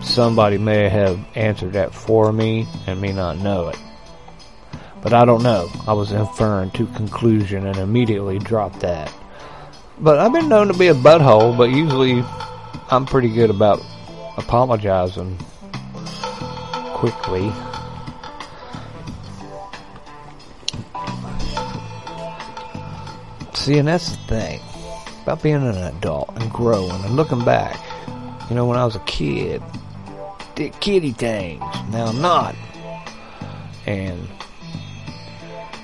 somebody 0.02 0.58
may 0.58 0.88
have 0.88 1.18
answered 1.34 1.72
that 1.72 1.94
for 1.94 2.32
me 2.32 2.66
and 2.86 3.00
me 3.00 3.12
not 3.12 3.38
know 3.38 3.68
it. 3.68 3.78
But 5.02 5.12
I 5.12 5.24
don't 5.24 5.42
know. 5.42 5.68
I 5.86 5.92
was 5.92 6.12
inferring 6.12 6.70
to 6.72 6.86
conclusion 6.86 7.66
and 7.66 7.76
immediately 7.76 8.38
dropped 8.38 8.80
that. 8.80 9.12
But 10.00 10.18
I've 10.18 10.32
been 10.32 10.48
known 10.48 10.68
to 10.68 10.74
be 10.78 10.88
a 10.88 10.94
butthole, 10.94 11.56
but 11.56 11.70
usually 11.70 12.24
I'm 12.90 13.06
pretty 13.06 13.28
good 13.28 13.50
about 13.50 13.80
apologizing 14.36 15.38
quickly. 16.94 17.52
See, 23.68 23.76
and 23.76 23.86
that's 23.86 24.16
the 24.16 24.22
thing. 24.28 24.60
about 25.24 25.42
being 25.42 25.56
an 25.56 25.76
adult 25.76 26.30
and 26.36 26.50
growing 26.50 26.90
and 27.04 27.16
looking 27.16 27.44
back. 27.44 27.78
You 28.48 28.56
know, 28.56 28.64
when 28.64 28.78
I 28.78 28.84
was 28.86 28.96
a 28.96 29.00
kid, 29.00 29.62
did 30.54 30.72
kitty 30.80 31.12
things. 31.12 31.60
Now 31.90 32.06
I'm 32.06 32.22
not. 32.22 32.54
And, 33.84 34.26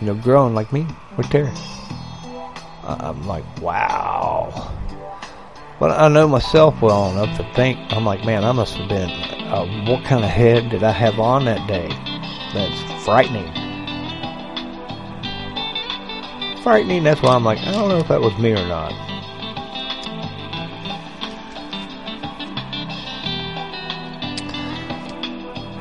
you 0.00 0.06
know, 0.06 0.14
growing 0.14 0.54
like 0.54 0.72
me 0.72 0.86
with. 1.18 1.26
I- 1.34 2.96
I'm 3.00 3.26
like, 3.26 3.44
wow. 3.60 4.72
But 5.78 5.90
I 5.90 6.08
know 6.08 6.26
myself 6.26 6.80
well 6.80 7.10
enough 7.10 7.36
to 7.36 7.44
think, 7.52 7.78
I'm 7.90 8.06
like, 8.06 8.24
man, 8.24 8.44
I 8.44 8.52
must 8.52 8.76
have 8.76 8.88
been, 8.88 9.10
uh, 9.10 9.84
what 9.86 10.02
kind 10.04 10.24
of 10.24 10.30
head 10.30 10.70
did 10.70 10.82
I 10.82 10.90
have 10.90 11.20
on 11.20 11.44
that 11.44 11.68
day? 11.68 11.88
That's 12.54 13.04
frightening. 13.04 13.63
Frightening, 16.64 17.04
that's 17.04 17.20
why 17.20 17.34
I'm 17.34 17.44
like, 17.44 17.58
I 17.58 17.72
don't 17.72 17.90
know 17.90 17.98
if 17.98 18.08
that 18.08 18.22
was 18.22 18.32
me 18.38 18.52
or 18.52 18.66
not. 18.66 18.90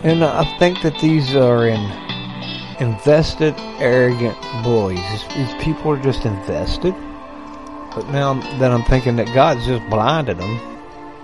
And 0.03 0.25
I 0.25 0.43
think 0.59 0.81
that 0.81 0.99
these 0.99 1.33
are 1.37 1.69
in 1.69 1.79
invested, 2.81 3.55
arrogant 3.79 4.37
bullies. 4.61 4.99
These, 5.33 5.53
people 5.63 5.89
are 5.91 6.03
just 6.03 6.25
invested. 6.25 6.93
But 7.95 8.09
now 8.09 8.33
that 8.59 8.69
I'm 8.69 8.83
thinking 8.83 9.15
that 9.15 9.33
God's 9.33 9.65
just 9.65 9.89
blinded 9.89 10.37
them, 10.37 10.59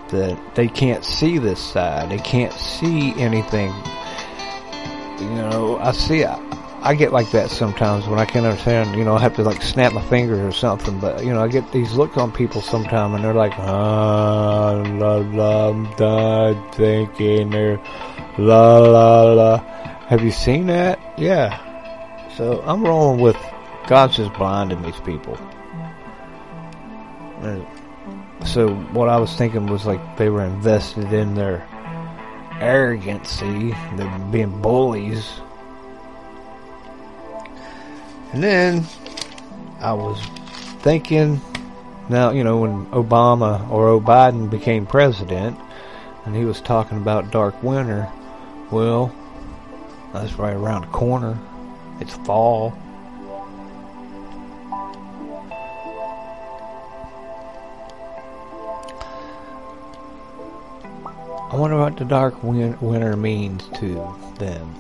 that 0.07 0.55
they 0.55 0.69
can't 0.69 1.03
see 1.03 1.37
this 1.37 1.59
side. 1.59 2.09
They 2.09 2.17
can't 2.17 2.53
see 2.53 3.13
anything. 3.15 3.73
You 5.19 5.29
know, 5.35 5.77
I 5.81 5.91
see, 5.91 6.23
I, 6.23 6.48
I 6.81 6.95
get 6.95 7.11
like 7.11 7.31
that 7.31 7.49
sometimes 7.49 8.07
when 8.07 8.19
I 8.19 8.25
can't 8.25 8.45
understand, 8.45 8.95
you 8.95 9.03
know, 9.03 9.15
I 9.15 9.19
have 9.19 9.35
to 9.35 9.43
like 9.43 9.61
snap 9.61 9.93
my 9.93 10.01
fingers 10.03 10.39
or 10.39 10.51
something, 10.51 10.99
but 10.99 11.25
you 11.25 11.33
know, 11.33 11.43
I 11.43 11.47
get 11.47 11.71
these 11.71 11.93
looks 11.93 12.17
on 12.17 12.31
people 12.31 12.61
sometimes 12.61 13.15
and 13.15 13.23
they're 13.23 13.33
like, 13.33 13.53
ah, 13.57 14.71
la, 14.71 15.15
la, 15.17 15.69
I'm 15.69 15.93
done 15.95 16.71
thinking, 16.71 17.49
they're 17.49 17.77
la, 18.37 18.79
la, 18.79 19.33
la. 19.33 19.57
Have 20.07 20.23
you 20.23 20.31
seen 20.31 20.67
that? 20.67 20.99
Yeah. 21.17 21.59
So 22.37 22.61
I'm 22.65 22.83
rolling 22.83 23.19
with 23.19 23.37
God's 23.87 24.15
just 24.15 24.33
blinding 24.33 24.81
these 24.81 24.99
people. 25.01 25.37
And 27.41 27.67
so 28.45 28.69
what 28.93 29.09
I 29.09 29.17
was 29.17 29.35
thinking 29.35 29.67
was 29.67 29.85
like 29.85 30.17
they 30.17 30.29
were 30.29 30.45
invested 30.45 31.11
in 31.11 31.35
their 31.35 31.67
arrogancy, 32.59 33.75
they're 33.95 34.19
being 34.31 34.61
bullies. 34.61 35.41
And 38.31 38.43
then 38.43 38.85
I 39.79 39.93
was 39.93 40.21
thinking, 40.81 41.41
now, 42.09 42.31
you 42.31 42.43
know, 42.43 42.59
when 42.59 42.85
Obama 42.87 43.67
or 43.69 43.99
Biden 43.99 44.49
became 44.49 44.85
president 44.85 45.57
and 46.25 46.35
he 46.35 46.45
was 46.45 46.61
talking 46.61 46.97
about 46.97 47.31
dark 47.31 47.61
winter, 47.63 48.07
well, 48.71 49.13
that's 50.13 50.33
right 50.33 50.55
around 50.55 50.81
the 50.81 50.87
corner. 50.87 51.37
It's 51.99 52.15
fall. 52.17 52.77
I 61.51 61.55
wonder 61.55 61.77
what 61.77 61.97
the 61.97 62.05
dark 62.05 62.43
win- 62.43 62.77
winter 62.79 63.17
means 63.17 63.67
to 63.79 64.15
them. 64.37 64.75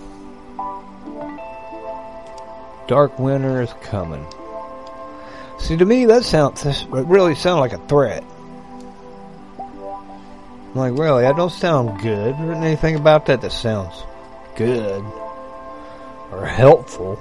Dark 2.89 3.19
winter 3.19 3.61
is 3.61 3.71
coming. 3.83 4.25
See, 5.59 5.77
to 5.77 5.85
me, 5.85 6.05
that 6.05 6.23
sounds 6.23 6.63
this 6.63 6.85
really 6.85 7.35
sound 7.35 7.59
like 7.59 7.71
a 7.71 7.77
threat. 7.77 8.23
I'm 9.59 10.73
like, 10.73 10.97
really, 10.97 11.21
that 11.21 11.35
don't 11.35 11.51
sound 11.51 12.01
good. 12.01 12.35
There 12.35 12.51
isn't 12.51 12.63
anything 12.63 12.95
about 12.95 13.27
that 13.27 13.41
that 13.41 13.51
sounds 13.51 13.93
good 14.55 15.03
or 16.31 16.47
helpful. 16.47 17.17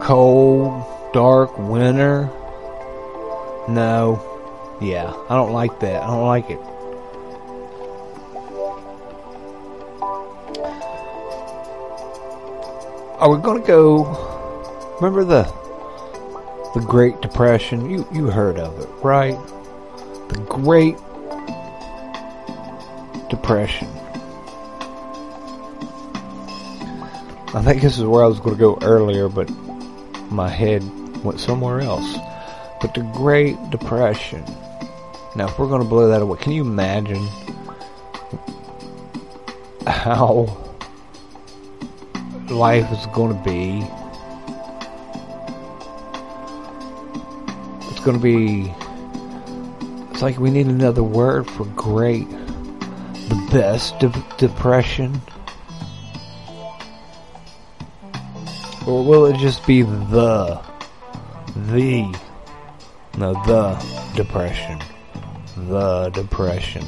Cold, 0.00 1.12
dark 1.12 1.58
winter. 1.58 2.30
No. 3.68 4.18
Yeah, 4.80 5.12
I 5.28 5.34
don't 5.34 5.52
like 5.52 5.78
that. 5.80 6.02
I 6.02 6.06
don't 6.06 6.26
like 6.26 6.48
it. 6.48 6.71
Are 13.22 13.30
we 13.30 13.40
gonna 13.40 13.60
go? 13.60 14.02
Remember 15.00 15.22
the 15.22 15.44
the 16.74 16.84
Great 16.84 17.20
Depression? 17.20 17.88
You 17.88 18.04
you 18.12 18.26
heard 18.26 18.58
of 18.58 18.80
it, 18.80 18.88
right? 19.00 19.38
The 20.28 20.40
Great 20.48 20.96
Depression. 23.30 23.86
I 27.54 27.62
think 27.62 27.80
this 27.80 27.96
is 27.96 28.04
where 28.04 28.24
I 28.24 28.26
was 28.26 28.40
going 28.40 28.56
to 28.56 28.60
go 28.60 28.76
earlier, 28.82 29.28
but 29.28 29.48
my 30.32 30.48
head 30.48 30.82
went 31.22 31.38
somewhere 31.38 31.80
else. 31.80 32.16
But 32.80 32.92
the 32.92 33.02
Great 33.14 33.56
Depression. 33.70 34.44
Now, 35.36 35.46
if 35.46 35.60
we're 35.60 35.68
going 35.68 35.82
to 35.82 35.88
blow 35.88 36.08
that 36.08 36.22
away, 36.22 36.38
can 36.38 36.50
you 36.50 36.62
imagine 36.62 37.24
how 39.86 40.71
life 42.52 42.90
is 42.92 43.06
going 43.06 43.36
to 43.36 43.42
be? 43.42 43.84
It's 47.90 48.00
going 48.00 48.16
to 48.16 48.22
be. 48.22 48.72
It's 50.10 50.22
like 50.22 50.38
we 50.38 50.50
need 50.50 50.66
another 50.66 51.02
word 51.02 51.50
for 51.50 51.64
great. 51.66 52.28
The 52.30 53.48
best 53.50 53.98
de- 53.98 54.24
depression. 54.38 55.20
Or 58.86 59.04
will 59.04 59.26
it 59.26 59.38
just 59.38 59.66
be 59.66 59.82
the. 59.82 60.60
The. 61.56 62.18
No, 63.18 63.34
the 63.46 64.12
depression. 64.14 64.80
The 65.56 66.10
depression 66.10 66.84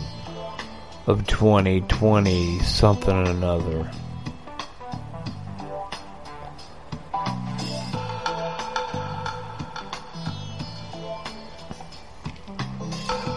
of 1.07 1.27
2020 1.27 2.59
something 2.61 3.15
or 3.15 3.31
another. 3.31 3.91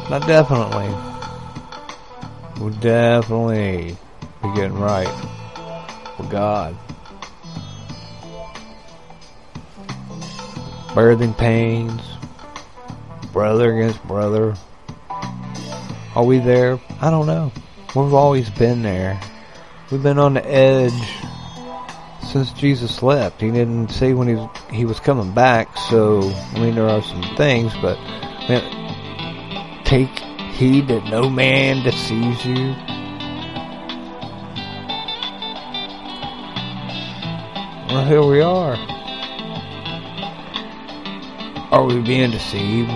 Not 0.10 0.26
definitely. 0.26 0.88
We'll 2.62 2.74
definitely 2.80 3.98
be 4.42 4.54
getting 4.56 4.80
right 4.80 5.14
with 6.18 6.30
God. 6.30 6.78
Birthing 10.96 11.38
pains, 11.38 12.02
brother 13.34 13.78
against 13.78 14.02
brother. 14.08 14.56
Are 16.16 16.24
we 16.24 16.40
there? 16.40 16.80
I 17.02 17.12
don't 17.12 17.28
know. 17.28 17.52
We've 17.96 18.14
always 18.14 18.50
been 18.50 18.82
there. 18.82 19.20
We've 19.92 20.02
been 20.02 20.20
on 20.20 20.36
the 20.36 20.46
edge 20.46 20.94
since 22.24 22.52
Jesus 22.54 23.04
left. 23.04 23.42
He 23.42 23.52
didn't 23.52 23.90
say 23.90 24.14
when 24.14 24.28
he 24.28 24.36
was, 24.36 24.50
he 24.72 24.86
was 24.86 25.00
coming 25.00 25.34
back, 25.34 25.78
so 25.78 26.22
I 26.54 26.60
mean 26.60 26.76
there 26.76 26.88
are 26.88 27.04
some 27.04 27.24
things, 27.36 27.74
but 27.82 28.00
man, 28.50 28.77
take 29.88 30.20
heed 30.52 30.90
that 30.90 31.06
no 31.06 31.30
man 31.30 31.82
deceives 31.82 32.44
you. 32.44 32.76
Well, 37.88 38.06
here 38.06 38.22
we 38.22 38.42
are. 38.42 38.76
Are 41.72 41.86
we 41.86 42.02
being 42.02 42.32
deceived? 42.32 42.90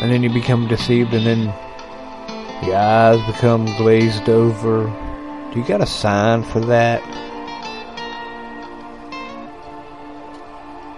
And 0.00 0.10
then 0.10 0.22
you 0.22 0.30
become 0.30 0.66
deceived, 0.66 1.12
and 1.12 1.26
then 1.26 1.42
your 2.66 2.76
eyes 2.76 3.20
become 3.26 3.66
glazed 3.76 4.30
over. 4.30 4.84
Do 5.52 5.60
you 5.60 5.66
got 5.66 5.82
a 5.82 5.86
sign 5.86 6.44
for 6.44 6.60
that? 6.60 7.02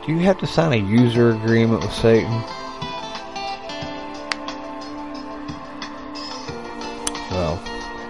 Do 0.07 0.13
you 0.13 0.21
have 0.21 0.39
to 0.39 0.47
sign 0.47 0.73
a 0.73 0.77
user 0.77 1.31
agreement 1.31 1.83
with 1.83 1.93
Satan? 1.93 2.31
Well, 7.31 7.57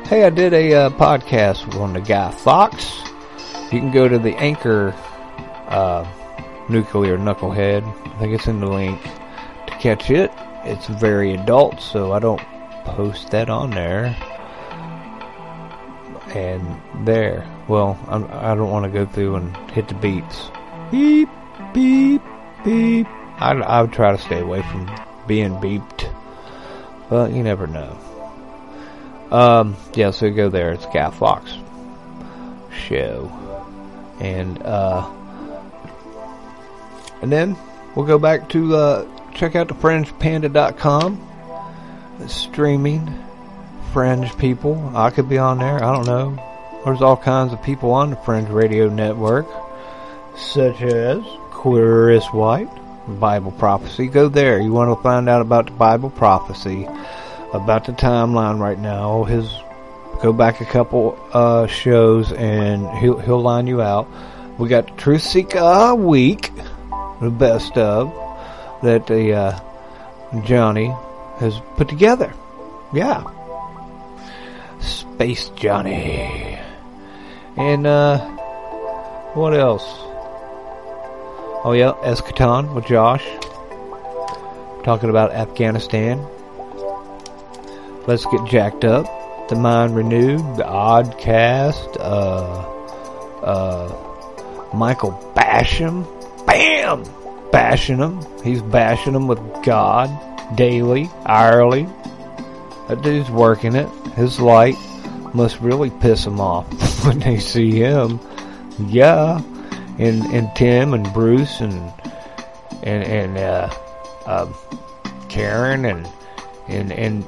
hey, 0.05 0.25
I 0.25 0.31
did 0.31 0.53
a 0.53 0.75
uh, 0.75 0.91
podcast 0.91 1.75
on 1.81 1.95
the 1.95 2.01
guy 2.03 2.31
Fox. 2.31 3.03
You 3.73 3.81
can 3.81 3.91
go 3.91 4.09
to 4.09 4.19
the 4.19 4.37
Anchor 4.37 4.95
uh, 5.69 6.07
Nuclear 6.69 7.17
Knucklehead. 7.17 7.83
I 8.07 8.19
think 8.19 8.35
it's 8.35 8.47
in 8.47 8.61
the 8.61 8.67
link 8.67 9.03
to 9.03 9.77
catch 9.81 10.11
it. 10.11 10.31
It's 10.65 10.87
very 10.87 11.33
adult, 11.33 11.81
so 11.81 12.13
I 12.13 12.19
don't 12.19 12.41
post 12.85 13.31
that 13.31 13.49
on 13.49 13.71
there. 13.71 14.15
and 16.35 17.07
there. 17.07 17.47
Well, 17.69 17.99
I'm, 18.09 18.25
I 18.31 18.55
don't 18.55 18.71
want 18.71 18.85
to 18.85 18.91
go 18.91 19.07
through 19.11 19.37
and 19.37 19.57
hit 19.71 19.89
the 19.89 19.95
beats. 19.95 20.51
Beep, 20.91 21.29
beep, 21.73 22.23
beep. 22.65 23.07
I, 23.39 23.53
I 23.53 23.83
would 23.83 23.93
try 23.93 24.13
to 24.13 24.19
stay 24.19 24.41
away 24.41 24.63
from 24.63 24.91
being 25.27 25.53
beeped, 25.53 26.13
but 27.09 27.33
you 27.33 27.43
never 27.43 27.67
know. 27.67 27.99
Um, 29.31 29.77
yeah, 29.95 30.11
so 30.11 30.31
go 30.31 30.49
there. 30.49 30.73
It's 30.73 30.87
Cat 30.87 31.15
Fox 31.15 31.53
show, 32.73 33.31
and 34.21 34.63
uh, 34.63 35.11
and 37.23 37.33
then 37.33 37.57
we'll 37.95 38.07
go 38.07 38.19
back 38.19 38.49
to 38.51 38.77
uh, 38.77 39.33
check 39.35 39.57
out 39.57 39.69
the 39.69 39.75
FringePanda.com. 39.75 41.23
It's 42.21 42.35
streaming 42.35 43.13
Fringe 43.93 44.37
people. 44.39 44.93
I 44.95 45.11
could 45.11 45.29
be 45.29 45.39
on 45.39 45.59
there. 45.59 45.83
I 45.83 45.93
don't 45.93 46.07
know. 46.07 46.83
There's 46.85 47.03
all 47.03 47.17
kinds 47.17 47.53
of 47.53 47.63
people 47.63 47.91
on 47.91 48.11
the 48.11 48.17
Fringe 48.17 48.49
Radio 48.49 48.89
Network, 48.89 49.47
such 50.37 50.83
as 50.83 51.25
Chris 51.57 52.27
White, 52.27 52.69
Bible 53.19 53.51
Prophecy. 53.51 54.09
Go 54.09 54.29
there. 54.29 54.61
You 54.61 54.73
want 54.73 54.97
to 54.97 55.03
find 55.03 55.27
out 55.27 55.41
about 55.41 55.67
the 55.67 55.73
Bible 55.73 56.11
Prophecy, 56.11 56.87
about 57.55 57.87
the 57.87 57.93
timeline 57.93 58.61
right 58.61 58.79
now. 58.79 59.25
His 59.25 59.51
go 60.21 60.35
back 60.35 60.61
a 60.61 60.67
couple 60.67 61.19
uh, 61.33 61.67
shows 61.67 62.31
and 62.33 62.87
he'll 62.99 63.19
he'll 63.19 63.41
line 63.41 63.67
you 63.67 63.81
out. 63.81 64.07
We 64.59 64.69
got 64.69 64.87
the 64.87 64.93
Truth 65.03 65.23
Seeker 65.23 65.95
Week, 65.95 66.53
the 67.23 67.31
best 67.31 67.79
of 67.79 68.13
that 68.83 69.07
the 69.07 69.33
uh, 69.33 69.61
Johnny 70.45 70.95
has 71.39 71.59
put 71.77 71.89
together. 71.89 72.35
Yeah, 72.93 73.25
Space 74.81 75.49
Johnny, 75.57 76.59
and 77.57 77.87
uh, 77.87 78.19
what 79.33 79.55
else? 79.55 80.06
Oh 81.67 81.73
yeah, 81.73 81.95
Eschaton 82.05 82.75
with 82.75 82.87
Josh, 82.87 83.27
talking 84.85 85.11
about 85.11 85.33
Afghanistan. 85.33 86.25
Let's 88.07 88.25
get 88.27 88.45
jacked 88.45 88.85
up 88.85 89.49
the 89.49 89.57
Mind 89.57 89.97
Renewed, 89.97 90.39
the 90.57 90.62
Oddcast, 90.62 91.97
uh, 91.99 93.43
uh, 93.43 94.77
Michael 94.77 95.11
Basham, 95.35 96.07
bam, 96.47 97.03
bashing 97.51 97.99
him. 97.99 98.25
He's 98.45 98.62
bashing 98.62 99.17
him 99.17 99.27
with 99.27 99.41
God 99.64 100.09
daily, 100.55 101.11
hourly. 101.25 101.89
That 102.87 103.03
dude's 103.03 103.29
working 103.29 103.75
it. 103.75 103.89
His 104.14 104.39
light 104.39 104.77
must 105.35 105.61
really 105.61 105.91
piss 105.91 106.25
him 106.25 106.41
off 106.41 107.05
when 107.05 107.19
they 107.19 107.41
see 107.41 107.73
him. 107.73 108.21
Yeah, 108.79 109.43
and 109.99 110.25
and 110.27 110.55
Tim 110.57 110.95
and 110.95 111.11
Bruce 111.13 111.61
and 111.61 111.93
and 112.83 113.05
and 113.05 113.39
uh, 113.39 113.75
uh, 114.27 114.53
Karen 115.29 115.85
and 115.85 116.09
and 116.69 116.93
and 116.93 117.25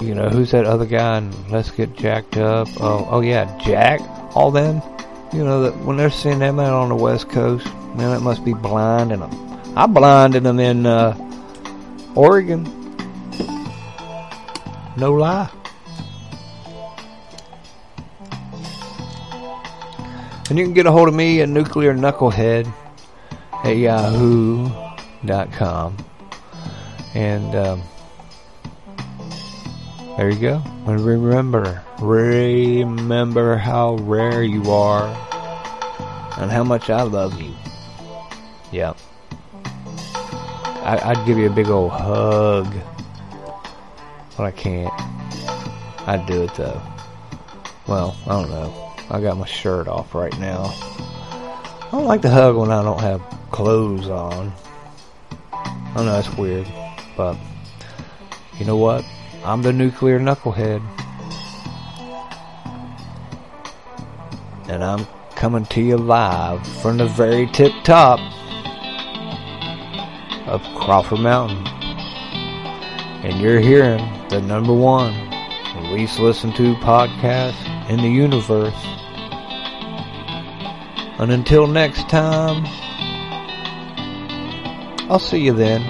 you 0.00 0.14
know, 0.14 0.28
who's 0.28 0.50
that 0.52 0.64
other 0.64 0.86
guy 0.86 1.18
and 1.18 1.50
Let's 1.50 1.70
Get 1.70 1.94
Jacked 1.94 2.38
Up? 2.38 2.68
Oh, 2.80 3.06
oh 3.10 3.20
yeah, 3.20 3.58
Jack. 3.58 4.00
All 4.34 4.50
them. 4.50 4.80
You 5.32 5.44
know, 5.44 5.62
that 5.62 5.76
when 5.84 5.96
they're 5.96 6.10
seeing 6.10 6.38
them 6.38 6.58
out 6.58 6.72
on 6.72 6.88
the 6.88 6.96
West 6.96 7.28
Coast, 7.28 7.66
man, 7.94 8.16
it 8.16 8.20
must 8.20 8.44
be 8.44 8.54
blinding 8.54 9.20
them. 9.20 9.30
I 9.76 9.86
blinded 9.86 10.42
them 10.42 10.58
in 10.58 10.86
uh, 10.86 11.16
Oregon. 12.14 12.64
No 14.96 15.12
lie. 15.12 15.50
And 20.50 20.58
you 20.58 20.64
can 20.64 20.74
get 20.74 20.84
a 20.84 20.90
hold 20.90 21.06
of 21.06 21.14
me 21.14 21.40
at 21.42 21.48
Nuclear 21.48 21.94
Knucklehead 21.94 22.70
at 23.62 23.76
yahoo.com. 23.76 24.76
And, 27.14 27.54
um, 27.54 27.82
there 30.16 30.28
you 30.28 30.40
go. 30.40 30.60
And 30.86 31.00
remember, 31.00 31.84
remember 32.00 33.56
how 33.56 33.94
rare 33.94 34.42
you 34.42 34.68
are 34.72 35.06
and 36.38 36.50
how 36.50 36.64
much 36.64 36.90
I 36.90 37.02
love 37.02 37.40
you. 37.40 37.54
Yep. 38.72 38.98
I, 40.82 41.14
would 41.16 41.26
give 41.26 41.38
you 41.38 41.46
a 41.46 41.54
big 41.54 41.68
old 41.68 41.92
hug. 41.92 42.74
But 44.36 44.42
I 44.42 44.50
can't. 44.50 44.92
I'd 46.08 46.26
do 46.26 46.42
it 46.42 46.54
though. 46.56 46.82
Well, 47.86 48.16
I 48.26 48.30
don't 48.30 48.50
know. 48.50 48.89
I 49.10 49.20
got 49.20 49.36
my 49.36 49.46
shirt 49.46 49.88
off 49.88 50.14
right 50.14 50.36
now. 50.38 50.64
I 50.64 51.88
don't 51.92 52.04
like 52.04 52.22
to 52.22 52.30
hug 52.30 52.56
when 52.56 52.70
I 52.70 52.82
don't 52.82 53.00
have 53.00 53.22
clothes 53.50 54.08
on. 54.08 54.52
I 55.52 55.92
know 55.96 56.04
that's 56.04 56.36
weird, 56.36 56.66
but 57.16 57.36
you 58.58 58.64
know 58.64 58.76
what? 58.76 59.04
I'm 59.44 59.62
the 59.62 59.72
nuclear 59.72 60.20
knucklehead. 60.20 60.80
And 64.68 64.84
I'm 64.84 65.06
coming 65.34 65.64
to 65.66 65.80
you 65.80 65.96
live 65.96 66.66
from 66.80 66.98
the 66.98 67.06
very 67.06 67.46
tip 67.48 67.72
top 67.82 68.20
of 70.46 70.62
Crawford 70.76 71.20
Mountain. 71.20 71.66
And 73.24 73.40
you're 73.40 73.60
hearing 73.60 73.98
the 74.28 74.40
number 74.40 74.72
one 74.72 75.30
least 75.90 76.20
listened 76.20 76.54
to 76.54 76.74
podcast 76.76 77.56
in 77.90 77.96
the 77.96 78.08
universe. 78.08 78.99
And 81.20 81.32
until 81.32 81.66
next 81.66 82.08
time, 82.08 82.64
I'll 85.10 85.18
see 85.18 85.40
you 85.40 85.52
then. 85.52 85.82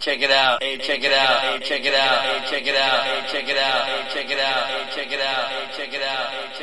check 0.00 0.22
it 0.22 0.30
out. 0.30 0.62
Hey, 0.62 0.78
check 0.78 1.04
it 1.04 1.12
out. 1.12 1.40
Hey, 1.40 1.58
check 1.60 1.84
it 1.84 1.94
out. 1.94 2.22
Hey, 2.22 2.40
check 2.48 2.66
it 2.66 2.74
out. 2.74 3.04
Hey, 3.04 3.20
check 3.30 3.48
it 3.48 3.56
out. 3.56 3.84
Hey, 3.84 4.12
check 4.12 4.30
it 4.30 4.38
out. 4.38 4.66
Hey, 4.66 4.94
check 4.94 5.12
it 5.12 5.20
out. 5.20 5.46
Hey, 5.46 5.66
check 5.76 5.92
it 5.92 5.92
out. 5.92 5.92
Hey, 5.92 5.92
check 5.92 5.94
it 5.94 6.02
out. 6.02 6.59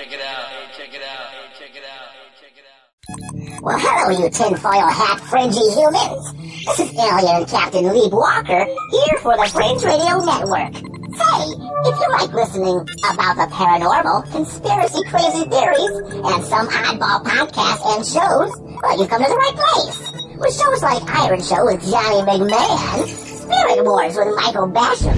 Well, 3.61 3.80
hello, 3.82 4.13
you 4.13 4.30
tinfoil 4.30 4.86
hat 4.86 5.19
fringy 5.25 5.73
humans. 5.73 6.21
This 6.69 6.86
is 6.86 6.93
Alien 6.93 7.49
Captain 7.49 7.89
Lee 7.89 8.09
Walker 8.13 8.61
here 8.61 9.17
for 9.25 9.34
the 9.34 9.49
Fringe 9.49 9.82
Radio 9.82 10.21
Network. 10.21 10.78
Hey, 11.17 11.49
if 11.82 11.95
you 11.97 12.07
like 12.13 12.30
listening 12.30 12.78
about 13.09 13.41
the 13.41 13.49
paranormal, 13.49 14.30
conspiracy 14.30 15.01
crazy 15.09 15.49
theories, 15.49 16.13
and 16.13 16.45
some 16.45 16.69
oddball 16.69 17.25
podcasts 17.25 17.82
and 17.97 18.05
shows, 18.05 18.53
well, 18.61 18.99
you've 19.01 19.09
come 19.09 19.23
to 19.23 19.30
the 19.30 19.36
right 19.36 19.57
place. 19.57 20.13
With 20.38 20.53
shows 20.53 20.84
like 20.84 21.01
Iron 21.09 21.41
Show 21.41 21.65
with 21.65 21.82
Johnny 21.89 22.21
McMahon, 22.21 23.07
Spirit 23.09 23.84
Wars 23.84 24.13
with 24.15 24.30
Michael 24.36 24.69
Basham, 24.69 25.17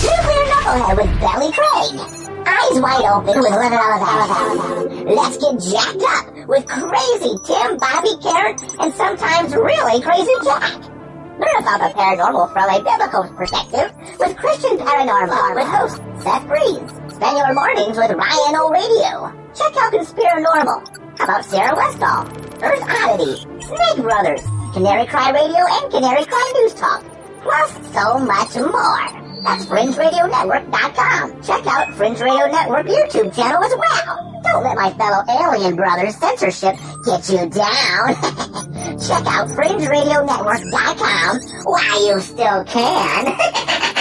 Nuclear 0.00 0.44
Knucklehead 0.48 0.96
with 0.96 1.12
Belly 1.20 1.52
Craig, 1.52 2.27
Eyes 2.48 2.80
Wide 2.80 3.04
Open 3.04 3.36
with 3.44 3.52
Living 3.52 3.76
on 3.76 4.00
a 4.00 5.12
Let's 5.12 5.36
Get 5.36 5.60
Jacked 5.68 6.00
Up 6.00 6.48
with 6.48 6.64
Crazy 6.64 7.36
Tim, 7.44 7.76
Bobby 7.76 8.16
Carrot, 8.24 8.56
and 8.80 8.92
sometimes 8.94 9.54
really 9.54 10.00
Crazy 10.00 10.32
Jack. 10.42 10.80
Learn 11.36 11.60
about 11.60 11.78
the 11.84 11.92
paranormal 11.92 12.50
from 12.52 12.66
a 12.72 12.80
biblical 12.80 13.28
perspective 13.36 13.92
with 14.18 14.36
Christian 14.38 14.78
Paranormal 14.78 15.54
with 15.54 15.68
host 15.68 16.00
Seth 16.24 16.48
Breeze. 16.48 16.90
Spend 17.14 17.36
your 17.36 17.52
mornings 17.52 17.96
with 17.96 18.10
Ryan 18.16 18.56
O'Radio. 18.56 19.28
Check 19.54 19.76
out 19.76 19.92
Conspiranormal. 19.92 21.18
How 21.18 21.24
about 21.24 21.44
Sarah 21.44 21.76
Westall, 21.76 22.26
Earth 22.62 22.82
Oddity, 22.82 23.36
Snake 23.60 24.02
Brothers, 24.02 24.42
Canary 24.72 25.06
Cry 25.06 25.30
Radio, 25.30 25.62
and 25.68 25.92
Canary 25.92 26.24
Cry 26.24 26.52
News 26.56 26.74
Talk. 26.74 27.04
Plus 27.42 27.92
so 27.92 28.18
much 28.18 28.56
more. 28.56 29.27
That's 29.42 29.66
FringeRadioNetwork.com. 29.66 31.42
Check 31.42 31.66
out 31.66 31.94
Fringe 31.94 32.20
Radio 32.20 32.46
Network 32.46 32.86
YouTube 32.86 33.34
channel 33.34 33.62
as 33.62 33.74
well. 33.76 34.40
Don't 34.44 34.64
let 34.64 34.76
my 34.76 34.90
fellow 34.92 35.24
alien 35.28 35.76
brothers 35.76 36.16
censorship 36.16 36.76
get 37.04 37.28
you 37.28 37.48
down. 37.50 38.14
Check 39.00 39.26
out 39.26 39.48
FringeRadioNetwork.com 39.48 41.40
while 41.64 42.06
you 42.06 42.20
still 42.20 42.64
can. 42.64 43.94